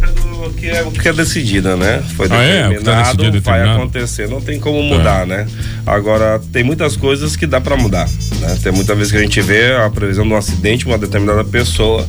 que 0.57 0.69
é, 0.69 0.83
que 0.83 1.07
é 1.07 1.13
decidida, 1.13 1.77
né? 1.77 2.03
Foi 2.17 2.27
ah, 2.29 2.43
é? 2.43 2.67
determinado, 2.67 3.25
é? 3.25 3.31
Tá 3.31 3.51
vai 3.51 3.69
acontecer, 3.69 4.27
não 4.27 4.41
tem 4.41 4.59
como 4.59 4.83
mudar, 4.83 5.23
é. 5.23 5.25
né? 5.25 5.47
Agora, 5.85 6.41
tem 6.51 6.61
muitas 6.61 6.97
coisas 6.97 7.37
que 7.37 7.47
dá 7.47 7.61
para 7.61 7.77
mudar, 7.77 8.09
né? 8.41 8.59
Tem 8.61 8.71
muitas 8.73 8.97
vezes 8.97 9.13
que 9.13 9.17
a 9.17 9.21
gente 9.21 9.39
vê 9.41 9.73
a 9.77 9.89
previsão 9.89 10.27
de 10.27 10.33
um 10.33 10.35
acidente, 10.35 10.85
uma 10.85 10.97
determinada 10.97 11.45
pessoa 11.45 12.05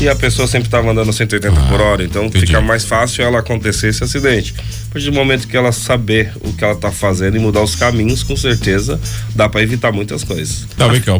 e 0.00 0.08
a 0.08 0.14
pessoa 0.14 0.46
sempre 0.46 0.68
estava 0.68 0.90
andando 0.90 1.12
180 1.12 1.58
ah, 1.58 1.68
por 1.68 1.80
hora, 1.80 2.04
então 2.04 2.24
entendi. 2.24 2.46
fica 2.46 2.60
mais 2.60 2.84
fácil 2.84 3.24
ela 3.24 3.40
acontecer 3.40 3.88
esse 3.88 4.04
acidente. 4.04 4.54
A 4.88 4.92
partir 4.92 5.10
do 5.10 5.12
momento 5.12 5.48
que 5.48 5.56
ela 5.56 5.72
saber 5.72 6.32
o 6.40 6.52
que 6.52 6.62
ela 6.62 6.74
está 6.74 6.92
fazendo 6.92 7.36
e 7.36 7.40
mudar 7.40 7.62
os 7.62 7.74
caminhos, 7.74 8.22
com 8.22 8.36
certeza 8.36 9.00
dá 9.34 9.48
para 9.48 9.60
evitar 9.60 9.90
muitas 9.90 10.22
coisas. 10.22 10.66
Tá, 10.76 10.86
vem 10.86 11.00
cá, 11.00 11.12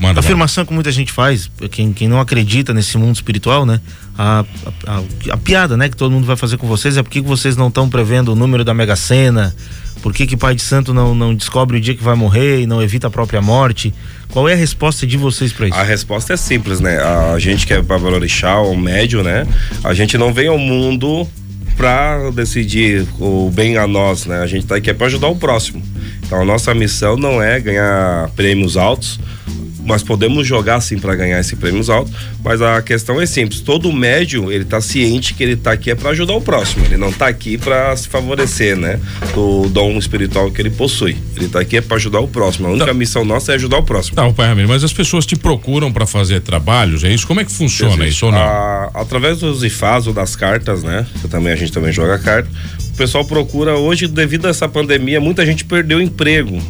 manda, 0.00 0.18
a 0.18 0.20
afirmação 0.20 0.64
que 0.64 0.72
muita 0.72 0.90
gente 0.90 1.12
faz, 1.12 1.50
quem, 1.70 1.92
quem 1.92 2.08
não 2.08 2.18
acredita 2.18 2.72
nesse 2.72 2.96
mundo 2.96 3.14
espiritual, 3.14 3.66
né? 3.66 3.80
A, 4.16 4.44
a, 4.86 4.96
a, 4.96 5.02
a 5.34 5.36
piada, 5.36 5.76
né, 5.76 5.88
que 5.88 5.96
todo 5.96 6.10
mundo 6.10 6.26
vai 6.26 6.36
fazer 6.36 6.56
com 6.56 6.66
vocês 6.66 6.96
é 6.96 7.02
porque 7.02 7.20
vocês 7.20 7.56
não 7.56 7.68
estão 7.68 7.88
prevendo 7.88 8.32
o 8.32 8.36
número 8.36 8.64
da 8.64 8.72
Mega 8.72 8.96
Sena, 8.96 9.54
por 10.00 10.12
que, 10.12 10.26
que 10.26 10.36
Pai 10.36 10.54
de 10.54 10.62
Santo 10.62 10.94
não, 10.94 11.14
não 11.14 11.34
descobre 11.34 11.76
o 11.76 11.80
dia 11.80 11.94
que 11.94 12.02
vai 12.02 12.14
morrer 12.14 12.60
e 12.60 12.66
não 12.66 12.82
evita 12.82 13.06
a 13.06 13.10
própria 13.10 13.40
morte? 13.40 13.92
Qual 14.30 14.48
é 14.48 14.54
a 14.54 14.56
resposta 14.56 15.06
de 15.06 15.16
vocês 15.16 15.52
para 15.52 15.68
isso? 15.68 15.76
A 15.76 15.82
resposta 15.82 16.32
é 16.32 16.36
simples, 16.36 16.80
né? 16.80 16.98
A 16.98 17.38
gente 17.38 17.66
que 17.66 17.74
é 17.74 17.82
Babalorixá, 17.82 18.60
o 18.60 18.76
médio, 18.76 19.22
né? 19.22 19.46
A 19.84 19.92
gente 19.92 20.16
não 20.16 20.32
vem 20.32 20.48
ao 20.48 20.58
mundo 20.58 21.28
para 21.76 22.30
decidir 22.30 23.06
o 23.18 23.50
bem 23.52 23.76
a 23.76 23.86
nós, 23.86 24.26
né? 24.26 24.40
A 24.40 24.46
gente 24.46 24.66
tá 24.66 24.76
aqui 24.76 24.90
é 24.90 24.94
para 24.94 25.06
ajudar 25.06 25.28
o 25.28 25.36
próximo. 25.36 25.82
Então 26.24 26.40
a 26.40 26.44
nossa 26.44 26.74
missão 26.74 27.16
não 27.16 27.42
é 27.42 27.60
ganhar 27.60 28.30
prêmios 28.30 28.76
altos, 28.76 29.20
nós 29.84 30.02
podemos 30.02 30.46
jogar 30.46 30.80
sim 30.80 30.98
para 30.98 31.14
ganhar 31.14 31.40
esse 31.40 31.56
prêmios 31.56 31.90
altos, 31.90 32.12
mas 32.44 32.60
a 32.62 32.80
questão 32.82 33.20
é 33.20 33.26
simples. 33.26 33.60
Todo 33.60 33.92
médio 33.92 34.50
ele 34.50 34.64
está 34.64 34.80
ciente 34.80 35.34
que 35.34 35.42
ele 35.42 35.52
está 35.52 35.72
aqui 35.72 35.90
é 35.90 35.94
para 35.94 36.10
ajudar 36.10 36.34
o 36.34 36.40
próximo. 36.40 36.84
Ele 36.84 36.96
não 36.96 37.08
está 37.08 37.26
aqui 37.28 37.58
para 37.58 37.94
se 37.96 38.08
favorecer, 38.08 38.76
né? 38.76 38.98
Do 39.34 39.68
dom 39.68 39.98
espiritual 39.98 40.50
que 40.50 40.60
ele 40.60 40.70
possui. 40.70 41.16
Ele 41.36 41.46
está 41.46 41.60
aqui 41.60 41.76
é 41.76 41.80
para 41.80 41.96
ajudar 41.96 42.20
o 42.20 42.28
próximo. 42.28 42.68
A 42.68 42.70
única 42.70 42.86
tá. 42.86 42.94
missão 42.94 43.24
nossa 43.24 43.52
é 43.52 43.54
ajudar 43.54 43.78
o 43.78 43.82
próximo. 43.82 44.16
Tá, 44.16 44.30
pai 44.32 44.48
Ramiro, 44.48 44.68
mas 44.68 44.84
as 44.84 44.92
pessoas 44.92 45.26
te 45.26 45.36
procuram 45.36 45.92
para 45.92 46.06
fazer 46.06 46.40
trabalhos, 46.40 47.04
é 47.04 47.12
isso? 47.12 47.26
Como 47.26 47.40
é 47.40 47.44
que 47.44 47.52
funciona 47.52 47.94
Existe. 47.94 48.10
isso 48.10 48.26
ou 48.26 48.32
não? 48.32 48.38
A, 48.38 48.90
através 48.94 49.38
dos 49.38 49.62
IFAs 49.62 50.06
ou 50.06 50.12
das 50.12 50.36
cartas, 50.36 50.82
né? 50.82 51.06
Que 51.20 51.28
também 51.28 51.52
a 51.52 51.56
gente 51.56 51.72
também 51.72 51.92
joga 51.92 52.18
carta. 52.18 52.48
O 52.92 52.96
pessoal 52.96 53.24
procura 53.24 53.76
hoje 53.76 54.06
devido 54.06 54.46
a 54.46 54.50
essa 54.50 54.68
pandemia, 54.68 55.20
muita 55.20 55.44
gente 55.46 55.64
perdeu 55.64 56.00
emprego 56.00 56.60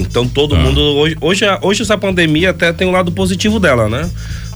então 0.00 0.26
todo 0.26 0.54
ah. 0.54 0.58
mundo. 0.58 0.80
Hoje, 0.80 1.16
hoje, 1.20 1.44
hoje 1.62 1.82
essa 1.82 1.98
pandemia 1.98 2.50
até 2.50 2.72
tem 2.72 2.86
um 2.86 2.90
lado 2.90 3.12
positivo 3.12 3.58
dela, 3.58 3.88
né? 3.88 4.08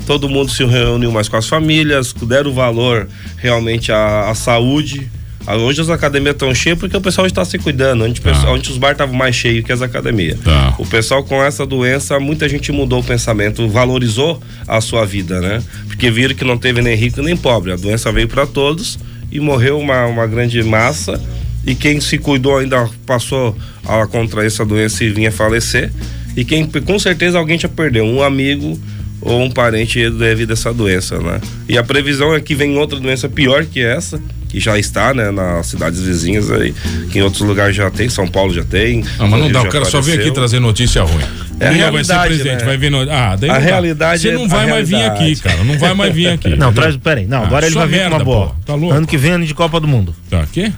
Todo 0.06 0.28
mundo 0.28 0.50
se 0.50 0.64
reuniu 0.64 1.12
mais 1.12 1.28
com 1.28 1.36
as 1.36 1.48
famílias, 1.48 2.12
deram 2.12 2.52
valor 2.52 3.08
realmente 3.36 3.92
à, 3.92 4.30
à 4.30 4.34
saúde. 4.34 5.08
Ah, 5.46 5.56
hoje 5.56 5.80
as 5.80 5.90
academias 5.90 6.34
estão 6.34 6.54
cheias 6.54 6.78
porque 6.78 6.96
o 6.96 7.00
pessoal 7.00 7.26
está 7.26 7.44
se 7.44 7.58
cuidando. 7.58 8.04
Antes, 8.04 8.22
ah. 8.24 8.50
antes 8.50 8.70
os 8.70 8.78
bar 8.78 8.92
estavam 8.92 9.14
mais 9.14 9.34
cheios 9.34 9.64
que 9.64 9.72
as 9.72 9.82
academias. 9.82 10.38
Tá. 10.40 10.74
O 10.78 10.86
pessoal 10.86 11.24
com 11.24 11.42
essa 11.42 11.66
doença, 11.66 12.18
muita 12.20 12.48
gente 12.48 12.70
mudou 12.72 13.00
o 13.00 13.04
pensamento, 13.04 13.68
valorizou 13.68 14.40
a 14.66 14.80
sua 14.80 15.04
vida, 15.04 15.40
né? 15.40 15.62
Porque 15.86 16.10
viram 16.10 16.34
que 16.34 16.44
não 16.44 16.58
teve 16.58 16.80
nem 16.80 16.96
rico 16.96 17.22
nem 17.22 17.36
pobre. 17.36 17.72
A 17.72 17.76
doença 17.76 18.10
veio 18.12 18.28
para 18.28 18.46
todos 18.46 18.98
e 19.30 19.40
morreu 19.40 19.78
uma, 19.78 20.06
uma 20.06 20.26
grande 20.26 20.62
massa 20.62 21.20
e 21.66 21.74
quem 21.74 22.00
se 22.00 22.18
cuidou 22.18 22.58
ainda 22.58 22.88
passou 23.06 23.56
a 23.86 24.06
contrair 24.06 24.46
essa 24.46 24.64
doença 24.64 25.04
e 25.04 25.10
vinha 25.10 25.30
falecer. 25.30 25.90
E 26.36 26.44
quem 26.44 26.64
com 26.66 26.98
certeza 26.98 27.38
alguém 27.38 27.58
já 27.58 27.68
perdeu 27.68 28.04
um 28.04 28.22
amigo 28.22 28.78
ou 29.20 29.42
um 29.42 29.50
parente 29.50 30.10
devido 30.10 30.50
a 30.50 30.54
essa 30.54 30.72
doença, 30.72 31.18
né? 31.18 31.40
E 31.68 31.78
a 31.78 31.84
previsão 31.84 32.34
é 32.34 32.40
que 32.40 32.54
vem 32.54 32.76
outra 32.76 32.98
doença 32.98 33.28
pior 33.28 33.64
que 33.64 33.80
essa, 33.80 34.20
que 34.48 34.58
já 34.58 34.78
está, 34.78 35.14
né, 35.14 35.30
nas 35.30 35.66
cidades 35.66 36.00
vizinhas 36.00 36.50
aí, 36.50 36.74
que 37.10 37.18
em 37.18 37.22
outros 37.22 37.42
lugares 37.42 37.74
já 37.76 37.90
tem, 37.90 38.08
São 38.08 38.26
Paulo 38.26 38.52
já 38.52 38.64
tem. 38.64 39.04
Ah, 39.18 39.26
mas 39.26 39.40
não 39.40 39.50
dá, 39.50 39.62
o 39.62 39.68
cara 39.68 39.84
só 39.84 40.00
vem 40.00 40.16
aqui 40.16 40.32
trazer 40.32 40.58
notícia 40.58 41.02
ruim. 41.02 41.22
É 41.60 41.68
a 41.68 41.70
realidade, 41.70 41.92
vai 41.92 42.04
ser 42.04 42.26
presidente, 42.26 42.60
né? 42.60 42.66
vai 42.66 42.76
vir 42.76 42.90
no... 42.90 43.00
Ah, 43.10 43.36
daí 43.36 43.48
a 43.48 43.58
realidade 43.58 44.22
Você 44.22 44.32
não 44.32 44.48
vai 44.48 44.66
mais 44.66 44.88
vir 44.88 45.04
aqui, 45.04 45.36
cara, 45.36 45.62
não 45.62 45.78
vai 45.78 45.94
mais 45.94 46.12
vir 46.12 46.26
aqui. 46.34 46.56
não, 46.56 46.72
traz, 46.72 46.96
peraí, 46.96 47.24
não, 47.24 47.42
ah, 47.42 47.46
agora 47.46 47.66
ele 47.66 47.74
vai 47.74 47.86
vir 47.86 48.02
com 48.02 48.08
uma 48.08 48.24
boa. 48.24 48.48
Pô, 48.48 48.54
tá 48.66 48.74
louco? 48.74 48.94
Ano 48.94 49.06
que 49.06 49.16
vem 49.16 49.30
ano 49.30 49.46
de 49.46 49.54
Copa 49.54 49.78
do 49.78 49.86
Mundo. 49.86 50.14
Tá, 50.28 50.44
quê? 50.52 50.72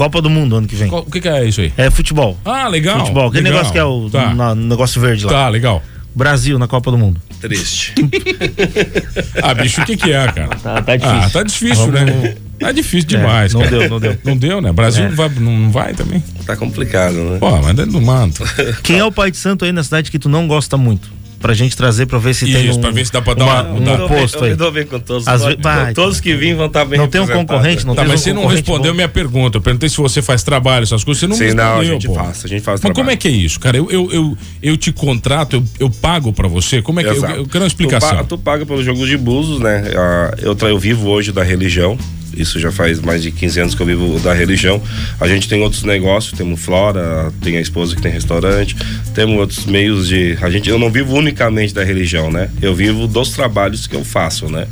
Copa 0.00 0.22
do 0.22 0.30
Mundo 0.30 0.56
ano 0.56 0.66
que 0.66 0.74
vem. 0.74 0.90
O 0.90 1.02
que, 1.02 1.20
que, 1.20 1.28
é 1.28 1.44
isso 1.44 1.60
aí? 1.60 1.70
É 1.76 1.90
futebol. 1.90 2.34
Ah, 2.42 2.66
legal. 2.68 3.00
Futebol. 3.00 3.28
Aquele 3.28 3.42
legal. 3.42 3.58
negócio 3.58 3.72
que 3.74 3.78
é 3.78 3.84
o 3.84 4.08
tá. 4.08 4.32
na, 4.32 4.54
negócio 4.54 4.98
verde 4.98 5.26
lá. 5.26 5.30
Tá, 5.30 5.48
legal. 5.50 5.82
Brasil 6.14 6.58
na 6.58 6.66
Copa 6.66 6.90
do 6.90 6.96
Mundo. 6.96 7.20
Triste. 7.38 7.92
ah, 9.42 9.52
bicho, 9.52 9.82
o 9.82 9.84
que, 9.84 9.98
que 9.98 10.10
é, 10.10 10.26
cara? 10.32 10.56
Tá, 10.56 10.80
tá 10.80 10.96
difícil. 10.96 11.20
Ah, 11.20 11.30
tá 11.30 11.42
difícil, 11.42 11.92
Vamos... 11.92 12.00
né? 12.00 12.36
Tá 12.58 12.72
difícil 12.72 13.08
é, 13.10 13.16
demais. 13.18 13.54
É, 13.54 13.58
não 13.58 13.62
cara. 13.62 13.78
deu, 13.78 13.90
não 13.90 14.00
deu. 14.00 14.18
Não 14.24 14.36
deu, 14.38 14.60
né? 14.62 14.72
Brasil 14.72 15.04
é. 15.04 15.08
não, 15.10 15.16
vai, 15.16 15.28
não 15.28 15.70
vai 15.70 15.92
também. 15.92 16.24
Tá 16.46 16.56
complicado, 16.56 17.16
né? 17.16 17.38
Pô, 17.38 17.50
mas 17.58 17.76
dentro 17.76 17.92
do 17.92 18.00
manto. 18.00 18.42
Quem 18.82 18.98
é 18.98 19.04
o 19.04 19.12
pai 19.12 19.30
de 19.30 19.36
santo 19.36 19.66
aí 19.66 19.72
na 19.72 19.84
cidade 19.84 20.10
que 20.10 20.18
tu 20.18 20.30
não 20.30 20.48
gosta 20.48 20.78
muito? 20.78 21.12
Pra 21.40 21.54
gente 21.54 21.76
trazer 21.76 22.06
pra 22.06 22.18
ver 22.18 22.34
se 22.34 22.44
Isso, 22.44 22.52
tem 22.52 22.70
um, 22.70 22.80
pra 22.80 22.90
ver 22.90 23.06
se 23.06 23.12
dá 23.12 23.22
pra 23.22 23.32
dar 23.34 23.44
uma, 23.44 23.62
uma, 23.62 24.04
um 24.04 24.08
posto 24.08 24.44
aí. 24.44 24.50
Eu 24.50 24.56
dou 24.56 24.70
bem 24.70 24.86
com 24.86 25.00
todos. 25.00 25.26
As, 25.26 25.42
vai, 25.58 25.94
todos 25.94 26.20
que 26.20 26.34
vêm 26.34 26.54
vão 26.54 26.66
estar 26.66 26.80
tá 26.80 26.84
bem 26.84 26.98
Não 26.98 27.08
tem 27.08 27.20
um 27.20 27.26
concorrente, 27.26 27.86
não 27.86 27.94
tá, 27.94 28.02
tem 28.02 28.10
mas 28.10 28.20
um 28.20 28.24
você 28.24 28.32
não 28.32 28.46
respondeu 28.46 28.92
bom. 28.92 28.96
minha 28.96 29.08
pergunta. 29.08 29.56
Eu 29.56 29.62
perguntei 29.62 29.88
se 29.88 29.96
você 29.96 30.20
faz 30.20 30.42
trabalho, 30.42 30.82
essas 30.82 31.02
coisas, 31.02 31.18
você 31.18 31.26
não 31.26 31.34
Sim, 31.34 31.44
respondeu, 31.44 31.72
não, 31.72 31.80
a 31.80 31.84
gente 31.84 32.06
pô. 32.06 32.14
faz, 32.14 32.44
a 32.44 32.48
gente 32.48 32.62
faz 32.62 32.74
Mas 32.74 32.80
trabalho. 32.80 32.94
como 32.94 33.10
é 33.10 33.16
que 33.16 33.26
é 33.26 33.30
isso, 33.30 33.58
cara? 33.58 33.76
Eu, 33.76 33.90
eu, 33.90 34.12
eu, 34.12 34.38
eu 34.62 34.76
te 34.76 34.92
contrato, 34.92 35.56
eu, 35.56 35.64
eu 35.80 35.90
pago 35.90 36.32
pra 36.32 36.46
você, 36.46 36.82
como 36.82 37.00
é 37.00 37.04
que 37.04 37.08
eu, 37.08 37.14
eu 37.14 37.46
quero 37.46 37.64
uma 37.64 37.68
explicação. 37.68 38.10
Tu, 38.10 38.14
paga, 38.14 38.24
tu 38.28 38.38
paga 38.38 38.66
pelos 38.66 38.84
jogos 38.84 39.08
de 39.08 39.16
búzios, 39.16 39.58
né? 39.60 39.92
Ah, 39.96 40.34
eu, 40.38 40.56
eu 40.68 40.78
vivo 40.78 41.08
hoje 41.08 41.32
da 41.32 41.42
religião, 41.42 41.96
isso 42.36 42.58
já 42.58 42.70
faz 42.70 43.00
mais 43.00 43.22
de 43.22 43.30
15 43.30 43.60
anos 43.60 43.74
que 43.74 43.82
eu 43.82 43.86
vivo 43.86 44.18
da 44.20 44.32
religião. 44.32 44.82
A 45.20 45.26
gente 45.26 45.48
tem 45.48 45.62
outros 45.62 45.82
negócios, 45.82 46.36
temos 46.36 46.60
Flora, 46.60 47.32
tem 47.42 47.56
a 47.56 47.60
esposa 47.60 47.94
que 47.94 48.02
tem 48.02 48.10
restaurante, 48.10 48.76
temos 49.14 49.38
outros 49.38 49.66
meios 49.66 50.08
de. 50.08 50.36
A 50.40 50.50
gente, 50.50 50.68
eu 50.68 50.78
não 50.78 50.90
vivo 50.90 51.14
unicamente 51.14 51.74
da 51.74 51.84
religião, 51.84 52.30
né? 52.30 52.50
Eu 52.60 52.74
vivo 52.74 53.06
dos 53.06 53.30
trabalhos 53.30 53.86
que 53.86 53.96
eu 53.96 54.04
faço, 54.04 54.48
né? 54.48 54.66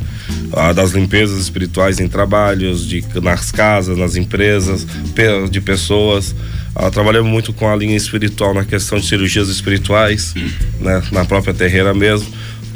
Ah, 0.53 0.73
das 0.73 0.91
limpezas 0.91 1.39
espirituais 1.39 1.99
em 1.99 2.07
trabalhos, 2.07 2.87
de, 2.87 3.03
nas 3.21 3.51
casas, 3.51 3.97
nas 3.97 4.15
empresas, 4.15 4.85
de 5.49 5.61
pessoas. 5.61 6.35
Ah, 6.75 6.89
trabalhamos 6.89 7.29
muito 7.29 7.51
com 7.51 7.69
a 7.69 7.75
linha 7.75 7.97
espiritual 7.97 8.53
na 8.53 8.63
questão 8.63 8.99
de 8.99 9.05
cirurgias 9.05 9.49
espirituais, 9.49 10.33
né? 10.79 11.01
Na 11.11 11.25
própria 11.25 11.53
terreira 11.53 11.93
mesmo. 11.93 12.27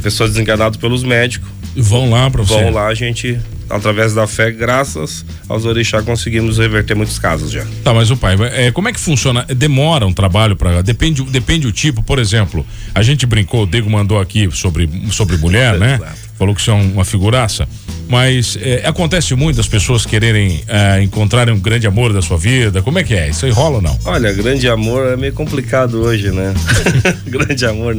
Pessoas 0.01 0.31
desenganadas 0.31 0.77
pelos 0.77 1.03
médicos. 1.03 1.49
Vão 1.75 2.09
lá 2.09 2.29
você. 2.29 2.53
Vão 2.53 2.69
lá, 2.71 2.87
a 2.87 2.93
gente 2.93 3.39
através 3.70 4.13
da 4.13 4.27
fé, 4.27 4.51
graças 4.51 5.25
aos 5.48 5.65
orixá, 5.65 6.01
conseguimos 6.01 6.58
reverter 6.58 6.96
muitos 6.96 7.20
casos 7.20 7.51
já. 7.51 7.65
Tá, 7.84 7.93
mas 7.93 8.12
o 8.12 8.17
pai, 8.17 8.36
é, 8.53 8.72
como 8.72 8.89
é 8.89 8.93
que 8.93 9.00
funciona? 9.00 9.46
Demora 9.46 10.05
um 10.05 10.13
trabalho 10.13 10.55
para 10.55 10.82
depende 10.82 11.24
depende 11.24 11.67
o 11.67 11.72
tipo, 11.72 12.01
por 12.03 12.20
exemplo, 12.20 12.65
a 12.93 13.01
gente 13.01 13.25
brincou, 13.25 13.63
o 13.63 13.67
Diego 13.67 13.89
mandou 13.89 14.20
aqui 14.20 14.50
sobre 14.51 14.89
sobre 15.12 15.38
mulher, 15.38 15.77
né? 15.77 16.00
Falou 16.38 16.55
que 16.55 16.62
isso 16.62 16.72
é 16.72 16.74
uma 16.74 17.05
figuraça. 17.05 17.67
Mas 18.10 18.58
é, 18.62 18.86
acontece 18.86 19.34
muito 19.34 19.62
as 19.62 19.67
pessoas 19.67 20.05
quererem 20.05 20.62
é, 20.67 21.01
encontrarem 21.01 21.53
um 21.53 21.60
grande 21.60 21.88
amor 21.88 22.12
da 22.12 22.22
sua 22.22 22.38
vida. 22.38 22.82
Como 22.82 23.00
é 23.00 23.03
que 23.03 23.13
é? 23.13 23.29
Isso 23.29 23.46
aí 23.46 23.51
rola 23.51 23.77
ou 23.77 23.82
não? 23.82 23.98
Olha, 24.05 24.32
grande 24.34 24.67
amor 24.67 25.13
é 25.13 25.15
meio 25.15 25.34
complicado 25.34 26.01
hoje, 26.01 26.32
né? 26.32 26.53
grande 27.25 27.65
amor. 27.65 27.96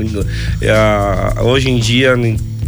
É, 0.61 1.41
hoje 1.43 1.71
em 1.71 1.79
dia 1.79 2.17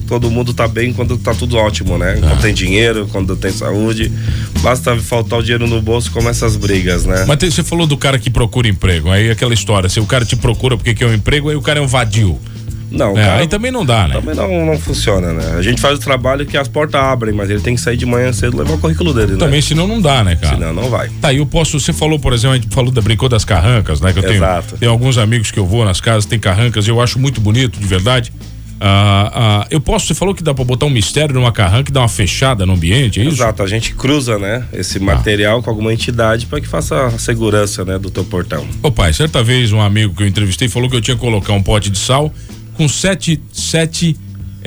todo 0.06 0.30
mundo 0.30 0.54
tá 0.54 0.66
bem 0.66 0.92
quando 0.92 1.18
tá 1.18 1.34
tudo 1.34 1.56
ótimo, 1.56 1.98
né? 1.98 2.16
Quando 2.20 2.32
ah. 2.32 2.42
tem 2.42 2.54
dinheiro, 2.54 3.08
quando 3.10 3.36
tem 3.36 3.50
saúde. 3.50 4.10
Basta 4.60 4.96
faltar 4.96 5.38
o 5.38 5.42
dinheiro 5.42 5.66
no 5.66 5.80
bolso 5.82 6.10
começa 6.10 6.46
as 6.46 6.56
brigas, 6.56 7.04
né? 7.04 7.24
Mas 7.26 7.54
você 7.54 7.62
falou 7.62 7.86
do 7.86 7.96
cara 7.96 8.18
que 8.18 8.30
procura 8.30 8.68
emprego. 8.68 9.10
Aí 9.10 9.30
aquela 9.30 9.54
história, 9.54 9.88
se 9.88 10.00
o 10.00 10.06
cara 10.06 10.24
te 10.24 10.36
procura 10.36 10.76
porque 10.76 10.94
quer 10.94 11.06
um 11.06 11.14
emprego, 11.14 11.48
aí 11.50 11.56
o 11.56 11.62
cara 11.62 11.78
é 11.78 11.82
um 11.82 11.86
vadio. 11.86 12.38
Não, 12.90 13.18
é, 13.18 13.24
cara, 13.24 13.40
aí 13.40 13.48
também 13.48 13.72
não 13.72 13.84
dá, 13.84 14.06
né? 14.08 14.14
Também 14.14 14.34
não, 14.34 14.66
não 14.66 14.78
funciona, 14.78 15.32
né? 15.32 15.56
A 15.58 15.62
gente 15.62 15.80
faz 15.80 15.98
o 15.98 16.00
trabalho 16.00 16.46
que 16.46 16.56
as 16.56 16.68
portas 16.68 17.00
abrem, 17.00 17.34
mas 17.34 17.50
ele 17.50 17.60
tem 17.60 17.74
que 17.74 17.80
sair 17.80 17.96
de 17.96 18.06
manhã 18.06 18.32
cedo 18.32 18.56
e 18.56 18.60
levar 18.60 18.74
o 18.74 18.78
currículo 18.78 19.12
dele, 19.12 19.32
né? 19.32 19.38
Também, 19.38 19.60
senão 19.60 19.86
não 19.86 20.00
dá, 20.00 20.22
né, 20.22 20.36
cara? 20.36 20.54
Senão 20.54 20.72
não 20.72 20.88
vai. 20.88 21.10
Tá, 21.20 21.34
eu 21.34 21.44
posso, 21.44 21.78
você 21.78 21.92
falou, 21.92 22.18
por 22.18 22.32
exemplo, 22.32 22.54
a 22.54 22.60
gente 22.60 22.72
falou 22.72 22.90
da 22.90 23.00
brincou 23.00 23.28
das 23.28 23.44
carrancas, 23.44 24.00
né? 24.00 24.12
Que 24.12 24.20
eu 24.20 24.30
Exato. 24.30 24.68
tenho, 24.68 24.78
tenho 24.80 24.92
alguns 24.92 25.18
amigos 25.18 25.50
que 25.50 25.58
eu 25.58 25.66
vou 25.66 25.84
nas 25.84 26.00
casas, 26.00 26.26
tem 26.26 26.38
carrancas, 26.38 26.86
eu 26.86 27.00
acho 27.00 27.18
muito 27.18 27.40
bonito, 27.40 27.78
de 27.78 27.86
verdade. 27.86 28.32
Ah, 28.80 29.30
ah, 29.62 29.66
eu 29.70 29.80
posso, 29.80 30.06
você 30.06 30.14
falou 30.14 30.34
que 30.34 30.42
dá 30.42 30.52
para 30.52 30.64
botar 30.64 30.86
um 30.86 30.90
mistério 30.90 31.34
numa 31.34 31.52
carranca 31.52 31.90
e 31.90 31.92
dar 31.92 32.00
uma 32.00 32.08
fechada 32.08 32.66
no 32.66 32.74
ambiente, 32.74 33.20
é 33.20 33.24
isso? 33.24 33.36
Exato, 33.36 33.62
a 33.62 33.66
gente 33.66 33.94
cruza, 33.94 34.38
né, 34.38 34.66
esse 34.72 34.98
material 34.98 35.58
ah. 35.58 35.62
com 35.62 35.70
alguma 35.70 35.92
entidade 35.92 36.46
para 36.46 36.60
que 36.60 36.68
faça 36.68 37.06
a 37.06 37.18
segurança, 37.18 37.84
né, 37.84 37.98
do 37.98 38.10
teu 38.10 38.24
portão. 38.24 38.66
Ô 38.82 38.90
pai, 38.90 39.12
certa 39.12 39.42
vez 39.42 39.72
um 39.72 39.80
amigo 39.80 40.14
que 40.14 40.22
eu 40.22 40.26
entrevistei 40.26 40.68
falou 40.68 40.90
que 40.90 40.96
eu 40.96 41.00
tinha 41.00 41.16
que 41.16 41.20
colocar 41.20 41.52
um 41.52 41.62
pote 41.62 41.90
de 41.90 41.98
sal 41.98 42.32
com 42.74 42.88
sete, 42.88 43.40
sete 43.52 44.16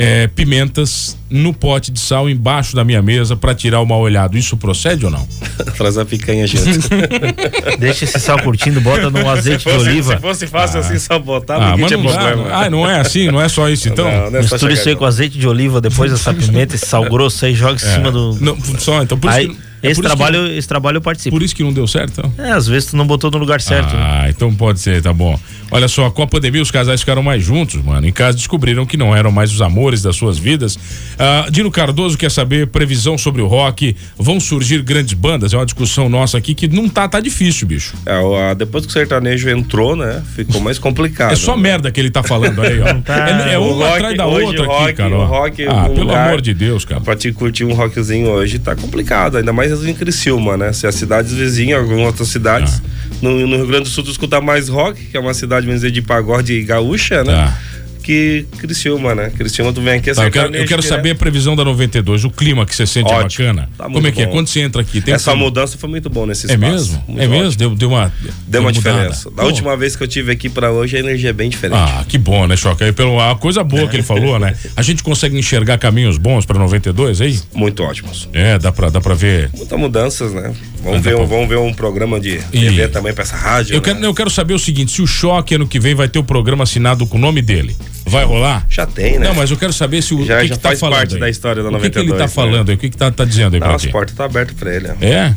é, 0.01 0.27
pimentas 0.27 1.17
no 1.29 1.53
pote 1.53 1.91
de 1.91 1.99
sal 1.99 2.29
embaixo 2.29 2.73
da 2.73 2.85
minha 2.85 3.01
mesa 3.01 3.35
para 3.35 3.53
tirar 3.53 3.81
o 3.81 3.85
mal 3.85 3.99
olhado. 3.99 4.37
Isso 4.37 4.55
procede 4.55 5.03
ou 5.03 5.11
não? 5.11 5.27
Traz 5.75 5.97
a 5.97 6.05
picanha 6.05 6.47
junto. 6.47 6.87
Deixa 7.77 8.05
esse 8.05 8.17
sal 8.17 8.41
curtindo, 8.41 8.79
bota 8.79 9.09
no 9.09 9.27
azeite 9.29 9.65
fosse, 9.65 9.83
de 9.83 9.89
oliva. 9.89 10.15
Se 10.15 10.21
fosse 10.21 10.47
fácil 10.47 10.77
ah. 10.77 10.79
assim 10.79 10.97
só 10.97 11.19
botar, 11.19 11.57
ah, 11.57 11.75
não 11.75 11.85
tinha 11.85 11.99
problema. 11.99 12.47
Dá, 12.47 12.59
ah, 12.61 12.69
não 12.69 12.89
é 12.89 13.01
assim, 13.01 13.29
não 13.29 13.41
é 13.41 13.49
só 13.49 13.67
isso 13.67 13.89
então? 13.89 14.05
Não, 14.09 14.31
não 14.31 14.39
é 14.39 14.41
Mistura 14.41 14.71
isso 14.71 14.87
aí 14.87 14.95
com 14.95 15.03
azeite 15.03 15.37
de 15.37 15.45
oliva, 15.45 15.81
depois 15.81 16.13
essa 16.13 16.33
pimenta, 16.33 16.75
esse 16.75 16.85
sal 16.85 17.03
grosso 17.09 17.45
aí, 17.45 17.53
joga 17.53 17.73
em 17.73 17.85
é. 17.85 17.93
cima 17.95 18.09
do. 18.09 18.37
Não, 18.39 18.57
só, 18.77 19.03
então 19.03 19.19
por 19.19 19.29
aí, 19.29 19.47
isso 19.47 19.53
que 19.53 19.68
É 19.81 19.89
esse, 19.91 20.01
trabalho, 20.01 20.47
esse 20.47 20.67
trabalho 20.67 20.97
eu 20.97 21.01
participo. 21.01 21.35
Por 21.35 21.43
isso 21.43 21.55
que 21.55 21.63
não 21.63 21.71
deu 21.71 21.87
certo? 21.87 22.19
Então? 22.19 22.33
É, 22.45 22.51
às 22.51 22.67
vezes 22.67 22.89
tu 22.89 22.97
não 22.97 23.07
botou 23.07 23.31
no 23.31 23.37
lugar 23.37 23.61
certo. 23.61 23.95
Ah, 23.95 24.23
né? 24.23 24.29
então 24.29 24.53
pode 24.53 24.79
ser, 24.79 25.01
tá 25.01 25.13
bom. 25.13 25.39
Olha 25.71 25.87
só, 25.87 26.09
com 26.09 26.23
a 26.23 26.27
pandemia 26.27 26.61
os 26.61 26.71
casais 26.71 26.99
ficaram 26.99 27.21
mais 27.21 27.43
juntos, 27.43 27.81
mano. 27.83 28.05
Em 28.07 28.11
casa 28.11 28.37
descobriram 28.37 28.85
que 28.85 28.97
não 28.97 29.15
eram 29.15 29.31
mais 29.31 29.51
os 29.53 29.61
amores 29.61 30.01
das 30.01 30.15
suas 30.15 30.37
vidas. 30.37 30.77
Ah, 31.17 31.47
Dino 31.49 31.71
Cardoso 31.71 32.17
quer 32.17 32.31
saber 32.31 32.67
previsão 32.67 33.17
sobre 33.17 33.41
o 33.41 33.47
rock. 33.47 33.95
Vão 34.17 34.39
surgir 34.39 34.81
grandes 34.81 35.13
bandas? 35.13 35.53
É 35.53 35.57
uma 35.57 35.65
discussão 35.65 36.09
nossa 36.09 36.37
aqui 36.37 36.53
que 36.53 36.67
não 36.67 36.89
tá, 36.89 37.07
tá 37.07 37.19
difícil, 37.19 37.67
bicho. 37.67 37.95
É, 38.05 38.55
depois 38.55 38.85
que 38.85 38.91
o 38.91 38.93
sertanejo 38.93 39.49
entrou, 39.49 39.95
né? 39.95 40.21
Ficou 40.35 40.59
mais 40.59 40.79
complicado. 40.79 41.31
é 41.31 41.35
só 41.35 41.55
né? 41.55 41.63
merda 41.63 41.91
que 41.91 41.99
ele 41.99 42.09
tá 42.09 42.23
falando 42.23 42.61
aí, 42.61 42.79
ó. 42.81 42.93
tá. 43.01 43.29
É, 43.29 43.53
é 43.53 43.59
uma 43.59 43.95
atrás 43.95 44.17
da 44.17 44.25
outra 44.25 44.65
rock, 44.65 44.83
aqui, 44.83 44.93
cara. 44.93 45.17
O 45.17 45.25
rock, 45.25 45.65
ah, 45.67 45.83
um 45.83 45.93
pelo 45.93 46.07
lugar, 46.07 46.27
amor 46.27 46.41
de 46.41 46.53
Deus, 46.53 46.83
cara. 46.83 47.01
Pra 47.01 47.15
te 47.15 47.31
curtir 47.31 47.63
um 47.63 47.73
rockzinho 47.73 48.27
hoje 48.29 48.59
tá 48.59 48.75
complicado, 48.75 49.37
ainda 49.37 49.53
mais 49.53 49.68
em 49.71 49.93
Criciúma, 49.93 50.57
né? 50.57 50.73
Se 50.73 50.87
as 50.87 50.95
cidades 50.95 51.31
vizinhas, 51.31 51.79
algumas 51.79 52.07
outras 52.07 52.27
cidades. 52.29 52.81
Ah. 52.83 52.89
No, 53.21 53.47
no, 53.47 53.57
Rio 53.57 53.67
Grande 53.67 53.83
do 53.83 53.89
Sul 53.89 54.03
tu 54.03 54.11
escuta 54.11 54.39
mais 54.39 54.69
rock, 54.69 55.05
que 55.07 55.17
é 55.17 55.19
uma 55.19 55.33
cidade, 55.33 55.65
vamos 55.65 55.81
dizer, 55.81 55.91
de 55.91 56.01
pagode 56.01 56.61
gaúcha, 56.63 57.23
né? 57.23 57.33
Ah 57.33 57.68
que 58.09 58.47
Criciúma, 58.57 59.13
né? 59.13 59.29
Criciúma, 59.29 59.71
tu 59.71 59.81
vem 59.81 59.93
aqui 59.93 60.11
tá, 60.11 60.23
Eu 60.23 60.31
quero, 60.31 60.55
eu 60.55 60.65
quero 60.65 60.81
saber 60.81 61.11
a 61.11 61.15
previsão 61.15 61.55
da 61.55 61.63
92, 61.63 62.25
o 62.25 62.31
clima 62.31 62.65
que 62.65 62.75
você 62.75 62.87
sente 62.87 63.05
Ótimo, 63.05 63.45
é 63.45 63.53
bacana. 63.53 63.69
Tá 63.77 63.83
Como 63.83 64.07
é 64.07 64.11
que 64.11 64.21
é? 64.21 64.25
bom. 64.25 64.31
é? 64.31 64.33
Quando 64.33 64.47
você 64.47 64.61
entra 64.61 64.81
aqui, 64.81 64.99
tem 64.99 65.13
Essa 65.13 65.35
mudança 65.35 65.77
foi 65.77 65.87
muito 65.87 66.09
bom 66.09 66.25
nesse 66.25 66.47
espaço. 66.47 66.65
É 66.65 66.71
mesmo? 66.71 67.03
Muito 67.07 67.21
é 67.21 67.27
mesmo? 67.27 67.55
Deu, 67.55 67.75
deu 67.75 67.89
uma. 67.89 68.11
Deu 68.47 68.61
uma 68.61 68.71
diferença. 68.71 69.29
Da 69.29 69.43
última 69.43 69.77
vez 69.77 69.95
que 69.95 70.01
eu 70.01 70.07
tive 70.07 70.31
aqui 70.31 70.49
para 70.49 70.71
hoje, 70.71 70.97
a 70.97 70.99
energia 70.99 71.29
é 71.29 71.33
bem 71.33 71.51
diferente. 71.51 71.77
Ah, 71.79 72.03
que 72.07 72.17
bom, 72.17 72.47
né, 72.47 72.57
Choca? 72.57 72.83
Aí, 72.83 72.91
pelo, 72.91 73.19
a 73.19 73.35
coisa 73.35 73.63
boa 73.63 73.87
que 73.87 73.95
ele 73.95 74.01
falou, 74.01 74.39
né? 74.39 74.55
A 74.75 74.81
gente 74.81 75.03
consegue 75.03 75.37
enxergar 75.37 75.77
caminhos 75.77 76.17
bons 76.17 76.47
para 76.47 76.57
92 76.57 77.21
aí? 77.21 77.39
Muito 77.53 77.83
ótimos. 77.83 78.27
É, 78.33 78.57
dá 78.57 78.71
pra, 78.71 78.89
dá 78.89 78.99
pra 78.99 79.13
ver. 79.13 79.51
Muitas 79.55 79.79
mudanças, 79.79 80.33
né? 80.33 80.51
Vamos, 80.83 81.01
ver, 81.01 81.15
pra... 81.15 81.25
vamos 81.25 81.47
ver 81.47 81.59
um 81.59 81.73
programa 81.73 82.19
de 82.19 82.39
TV 82.39 82.85
e... 82.85 82.87
também 82.87 83.13
para 83.13 83.23
essa 83.23 83.35
rádio. 83.35 83.75
Eu, 83.75 83.81
né? 83.81 83.83
quero, 83.83 84.03
eu 84.03 84.13
quero 84.15 84.31
saber 84.31 84.55
o 84.55 84.59
seguinte: 84.59 84.91
se 84.93 85.01
o 85.03 85.07
Choque 85.07 85.53
ano 85.53 85.67
que 85.67 85.79
vem 85.79 85.93
vai 85.93 86.09
ter 86.09 86.17
o 86.17 86.23
programa 86.23 86.63
assinado 86.63 87.05
com 87.05 87.17
o 87.17 87.21
nome 87.21 87.41
dele. 87.43 87.75
Vai 88.05 88.23
rolar? 88.25 88.65
Já 88.69 88.85
tem, 88.85 89.19
né? 89.19 89.27
Não, 89.27 89.35
mas 89.35 89.51
eu 89.51 89.57
quero 89.57 89.73
saber 89.73 90.01
se 90.01 90.13
o 90.13 90.25
já, 90.25 90.41
que 90.41 90.47
já 90.47 90.55
que 90.55 90.61
tá 90.61 90.69
faz 90.69 90.79
falando 90.79 90.97
parte 90.97 91.13
aí? 91.15 91.19
da 91.19 91.29
história 91.29 91.63
da 91.63 91.69
92. 91.71 91.79
O 91.79 91.91
que, 91.91 91.99
que 91.99 92.11
ele 92.11 92.17
tá 92.17 92.25
né? 92.25 92.27
falando 92.27 92.69
aí? 92.69 92.75
O 92.75 92.77
que 92.77 92.89
que 92.89 92.97
tá, 92.97 93.11
tá 93.11 93.25
dizendo 93.25 93.53
aí 93.55 93.59
Não, 93.59 93.75
as 93.75 93.85
portas 93.85 94.15
tá 94.15 94.25
abertas 94.25 94.55
pra 94.57 94.73
ele. 94.73 94.87
É? 95.01 95.33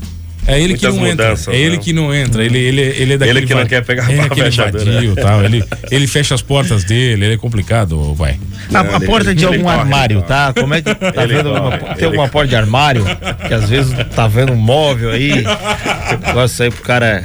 É 0.47 0.59
ele 0.61 0.69
Muitas 0.71 0.93
que 0.93 0.99
não 1.01 1.07
entra. 1.07 1.35
É 1.49 1.57
ele 1.57 1.77
né? 1.77 1.83
que 1.83 1.93
não 1.93 2.15
entra. 2.15 2.45
Ele, 2.45 2.59
ele, 2.59 2.81
ele 2.81 3.13
é 3.13 3.19
daquele. 3.19 3.39
Ele 3.39 3.47
que 3.47 3.55
não 3.55 3.67
quer 3.67 3.85
pegar 3.85 4.13
é 4.13 4.21
a 4.21 4.25
aquele 4.25 4.51
vadio, 4.51 5.15
tal. 5.15 5.45
Ele, 5.45 5.63
ele 5.91 6.07
fecha 6.09 6.35
as 6.35 6.43
portas 6.43 6.83
dele, 6.85 7.27
ele 7.27 7.35
é 7.35 7.37
complicado, 7.37 8.13
vai. 8.15 8.39
A, 8.75 8.81
a 8.81 9.01
porta 9.01 9.35
de 9.35 9.45
algum 9.45 9.69
armário, 9.69 10.21
tá? 10.23 10.53
Como 10.53 10.75
é 10.75 10.83
que 10.83 10.93
tá 10.95 11.23
Ele 11.23 11.35
vendo? 11.35 11.51
corre, 11.51 11.61
uma- 11.61 11.75
ele 11.77 11.95
tem 11.95 12.05
alguma 12.07 12.29
porta 12.29 12.49
de 12.49 12.57
armário? 12.57 13.05
Que 13.47 13.55
às 13.55 13.69
vezes 13.69 13.93
tá 14.17 14.27
vendo 14.27 14.53
um 14.53 14.57
móvel 14.57 15.11
aí. 15.11 15.45
Gosta 16.33 16.47
de 16.47 16.51
sair 16.51 16.73
pro 16.73 16.83
cara. 16.83 17.23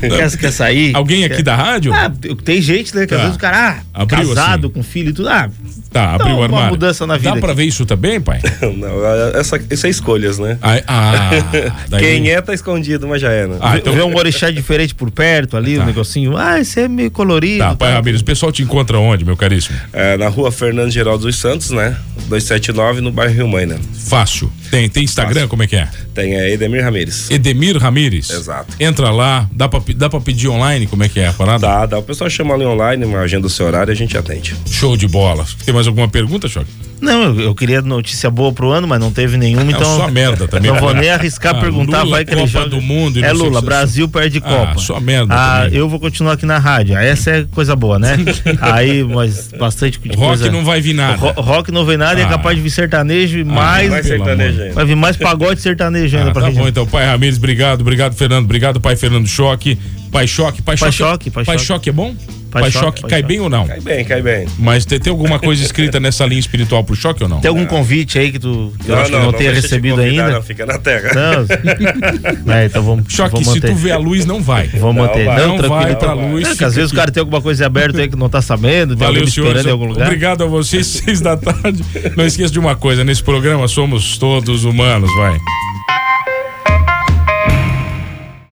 Quer, 0.00 0.36
quer 0.38 0.52
sair? 0.52 0.94
Alguém 0.96 1.24
aqui 1.24 1.42
da 1.42 1.54
rádio? 1.54 1.92
Ah, 1.92 2.10
tem 2.44 2.60
gente, 2.62 2.94
né? 2.96 3.06
Que 3.06 3.14
às 3.14 3.18
Tá. 3.18 3.24
vezes 3.24 3.36
o 3.36 3.40
cara, 3.40 3.78
ah, 3.94 4.02
Abriu 4.02 4.28
casado, 4.28 4.66
assim. 4.66 4.74
com 4.74 4.82
filho 4.82 5.10
e 5.10 5.12
tudo. 5.12 5.28
Ah, 5.28 5.50
Tá, 5.90 6.14
abriu 6.14 6.34
o 6.34 6.36
uma 6.36 6.44
armário. 6.44 6.68
mudança 6.70 7.06
na 7.06 7.16
vida 7.16 7.30
Dá 7.34 7.40
pra 7.40 7.48
aqui. 7.52 7.56
ver 7.56 7.64
isso 7.64 7.86
também, 7.86 8.20
pai? 8.20 8.40
Não, 8.60 9.04
essa, 9.34 9.58
isso 9.70 9.86
é 9.86 9.90
escolhas, 9.90 10.38
né? 10.38 10.58
Ah, 10.60 10.80
ah, 10.86 11.30
daí- 11.88 12.00
Quem 12.00 12.30
é 12.30 12.37
tá 12.42 12.54
escondido, 12.54 13.06
mas 13.08 13.20
já 13.20 13.30
é, 13.30 13.46
né? 13.46 13.56
Ah, 13.60 13.76
então. 13.76 13.92
vê 13.92 14.02
um 14.02 14.14
orixá 14.16 14.50
diferente 14.50 14.94
por 14.94 15.10
perto 15.10 15.56
ali, 15.56 15.76
Tá. 15.76 15.82
um 15.82 15.86
negocinho. 15.86 16.36
Ah, 16.36 16.60
esse 16.60 16.80
é 16.80 16.88
meio 16.88 17.10
colorido. 17.10 17.58
Tá, 17.58 17.74
pai 17.74 17.90
tá. 17.90 17.96
Ramires, 17.96 18.20
o 18.20 18.24
pessoal 18.24 18.50
te 18.52 18.62
encontra 18.62 18.98
onde, 18.98 19.24
meu 19.24 19.36
caríssimo? 19.36 19.78
É, 19.92 20.16
na 20.16 20.28
rua 20.28 20.50
Fernando 20.52 20.90
Geraldo 20.90 21.24
dos 21.26 21.36
Santos, 21.36 21.70
né? 21.70 21.96
279 22.28 23.00
no 23.00 23.10
bairro 23.10 23.34
Rio 23.34 23.48
Mãe, 23.48 23.66
né? 23.66 23.78
Fácil. 24.06 24.50
Tem, 24.70 24.88
tem 24.88 25.04
Instagram, 25.04 25.34
Fácil. 25.34 25.48
como 25.48 25.62
é 25.62 25.66
que 25.66 25.76
é? 25.76 25.88
Tem 26.18 26.34
a 26.36 26.50
Edemir 26.50 26.82
Ramires. 26.82 27.30
Edemir 27.30 27.76
Ramires. 27.78 28.28
Exato. 28.30 28.74
Entra 28.80 29.10
lá, 29.10 29.48
dá 29.52 29.68
pra, 29.68 29.80
dá 29.94 30.08
pra 30.10 30.20
pedir 30.20 30.48
online, 30.48 30.88
como 30.88 31.04
é 31.04 31.08
que 31.08 31.20
é 31.20 31.28
a 31.28 31.32
parada? 31.32 31.60
Dá, 31.64 31.86
dá. 31.86 31.98
O 31.98 32.02
pessoal 32.02 32.28
chama 32.28 32.54
ali 32.54 32.64
online, 32.64 33.04
agenda 33.14 33.46
o 33.46 33.50
seu 33.50 33.66
horário 33.66 33.90
e 33.90 33.92
a 33.92 33.96
gente 33.96 34.18
atende. 34.18 34.56
Show 34.68 34.96
de 34.96 35.06
bola. 35.06 35.46
Tem 35.64 35.72
mais 35.72 35.86
alguma 35.86 36.08
pergunta, 36.08 36.48
Choque? 36.48 36.66
Não, 37.00 37.22
eu, 37.22 37.40
eu 37.40 37.54
queria 37.54 37.80
notícia 37.80 38.28
boa 38.28 38.52
pro 38.52 38.70
ano, 38.72 38.88
mas 38.88 38.98
não 38.98 39.12
teve 39.12 39.36
nenhuma, 39.36 39.70
É 39.70 39.74
então. 39.76 39.96
só 39.98 40.08
merda 40.08 40.48
também. 40.48 40.68
Não 40.72 40.80
vou 40.80 40.88
cara. 40.88 41.00
nem 41.00 41.10
arriscar 41.10 41.54
Ah, 41.54 41.60
perguntar, 41.60 42.02
Lula, 42.02 42.16
vai 42.16 42.24
que 42.24 42.32
ele 42.32 42.40
Copa 42.40 42.50
joga. 42.52 42.70
do 42.70 42.80
Mundo. 42.80 43.20
e 43.20 43.22
É 43.22 43.32
Lula, 43.32 43.62
Brasil 43.62 44.08
perde 44.08 44.38
Ah, 44.38 44.48
Copa. 44.48 44.78
só 44.80 44.98
merda 44.98 45.32
Ah, 45.32 45.60
também. 45.66 45.78
eu 45.78 45.88
vou 45.88 46.00
continuar 46.00 46.32
aqui 46.32 46.44
na 46.44 46.58
rádio. 46.58 46.96
Essa 46.96 47.30
é 47.30 47.44
coisa 47.52 47.76
boa, 47.76 48.00
né? 48.00 48.16
Aí, 48.60 49.04
mas 49.04 49.50
bastante 49.56 50.00
de 50.00 50.08
Rock 50.08 50.18
coisa. 50.40 50.50
não 50.50 50.64
vai 50.64 50.80
vir 50.80 50.92
nada. 50.94 51.16
Ro- 51.16 51.40
rock 51.40 51.70
não 51.70 51.84
vem 51.84 51.96
nada 51.96 52.18
e 52.18 52.24
Ah. 52.24 52.26
é 52.26 52.28
capaz 52.28 52.56
de 52.56 52.62
vir 52.62 52.70
sertanejo 52.70 53.38
e 53.38 53.44
mais. 53.44 53.88
Vai 53.90 54.02
sertanejo. 54.02 54.72
Vai 54.74 54.84
vir 54.84 54.96
mais 54.96 55.16
pagode 55.16 55.60
sertanejo 55.60 56.07
ainda 56.16 56.30
Ah, 56.30 56.32
pra 56.32 56.42
tá 56.42 56.48
gente. 56.50 56.58
bom, 56.58 56.68
então, 56.68 56.86
pai 56.86 57.04
Ramires, 57.06 57.36
obrigado, 57.36 57.80
obrigado, 57.82 58.14
Fernando, 58.14 58.44
obrigado, 58.44 58.80
pai 58.80 58.96
Fernando 58.96 59.26
Choque. 59.26 59.78
Pai 60.10 60.26
Choque, 60.26 60.62
pai, 60.62 60.74
Pai 60.74 60.90
Choque. 60.90 60.96
Choque, 61.10 61.30
Pai 61.30 61.44
pai 61.44 61.58
Choque. 61.58 61.90
É 61.90 61.92
bom? 61.92 62.14
Pai 62.50 62.62
Pai, 62.62 62.70
Choque, 62.70 62.84
Choque, 62.86 63.00
Pai 63.02 63.10
cai 63.10 63.20
Choque. 63.20 63.28
bem 63.28 63.40
ou 63.40 63.50
não? 63.50 63.66
Cai 63.66 63.78
bem, 63.78 64.04
cai 64.06 64.22
bem. 64.22 64.46
Mas 64.58 64.86
tem, 64.86 64.98
tem 64.98 65.10
alguma 65.10 65.38
coisa 65.38 65.62
escrita 65.62 66.00
nessa 66.00 66.24
linha 66.24 66.40
espiritual 66.40 66.82
pro 66.82 66.96
Choque 66.96 67.22
ou 67.22 67.28
não? 67.28 67.40
Tem 67.40 67.50
algum 67.50 67.66
convite 67.66 68.18
aí 68.18 68.32
que 68.32 68.38
tu 68.38 68.72
que 68.82 68.90
eu 68.90 68.96
acho 68.96 69.10
que 69.10 69.18
não, 69.18 69.30
tenha 69.34 69.52
deixa 69.52 69.68
te 69.68 69.70
recebido 69.72 69.96
convidar, 69.96 70.22
ainda? 70.24 70.34
Não, 70.36 70.42
fica 70.42 70.64
na 70.64 70.78
terra. 70.78 71.10
Não. 71.14 71.44
é, 72.54 72.64
então 72.64 72.82
vamos, 72.82 73.12
Choque, 73.12 73.34
vamos 73.44 73.52
se 73.52 73.60
tu 73.60 73.74
vê 73.74 73.90
a 73.90 73.98
luz, 73.98 74.24
não 74.24 74.40
vai. 74.42 74.66
Vamos 74.68 74.96
Não 74.96 75.04
manter. 75.04 75.26
vai. 75.26 75.36
Não, 75.40 75.48
Não 75.48 75.58
tranquilo. 75.58 75.82
vai 75.82 75.96
pra 75.96 76.12
luz, 76.14 76.58
É, 76.58 76.64
às 76.64 76.74
vezes 76.74 76.90
o 76.90 76.94
cara 76.94 77.10
tem 77.12 77.20
alguma 77.20 77.42
coisa 77.42 77.66
aberta 77.66 78.00
aí 78.00 78.08
que 78.08 78.16
não 78.16 78.30
tá 78.30 78.40
sabendo, 78.40 78.96
tem 78.96 79.06
Valeu, 79.06 79.20
alguém 79.20 79.30
senhor. 79.34 79.48
esperando 79.48 79.68
em 79.68 79.72
algum 79.72 79.84
lugar. 79.86 80.06
Obrigado 80.06 80.42
a 80.42 80.46
vocês, 80.46 80.86
seis 81.04 81.20
da 81.20 81.36
tarde. 81.36 81.84
Não 82.16 82.24
esqueça 82.24 82.50
de 82.50 82.58
uma 82.58 82.74
coisa, 82.74 83.04
nesse 83.04 83.22
programa 83.22 83.68
somos 83.68 84.16
todos 84.16 84.64
humanos, 84.64 85.10
vai. 85.18 85.36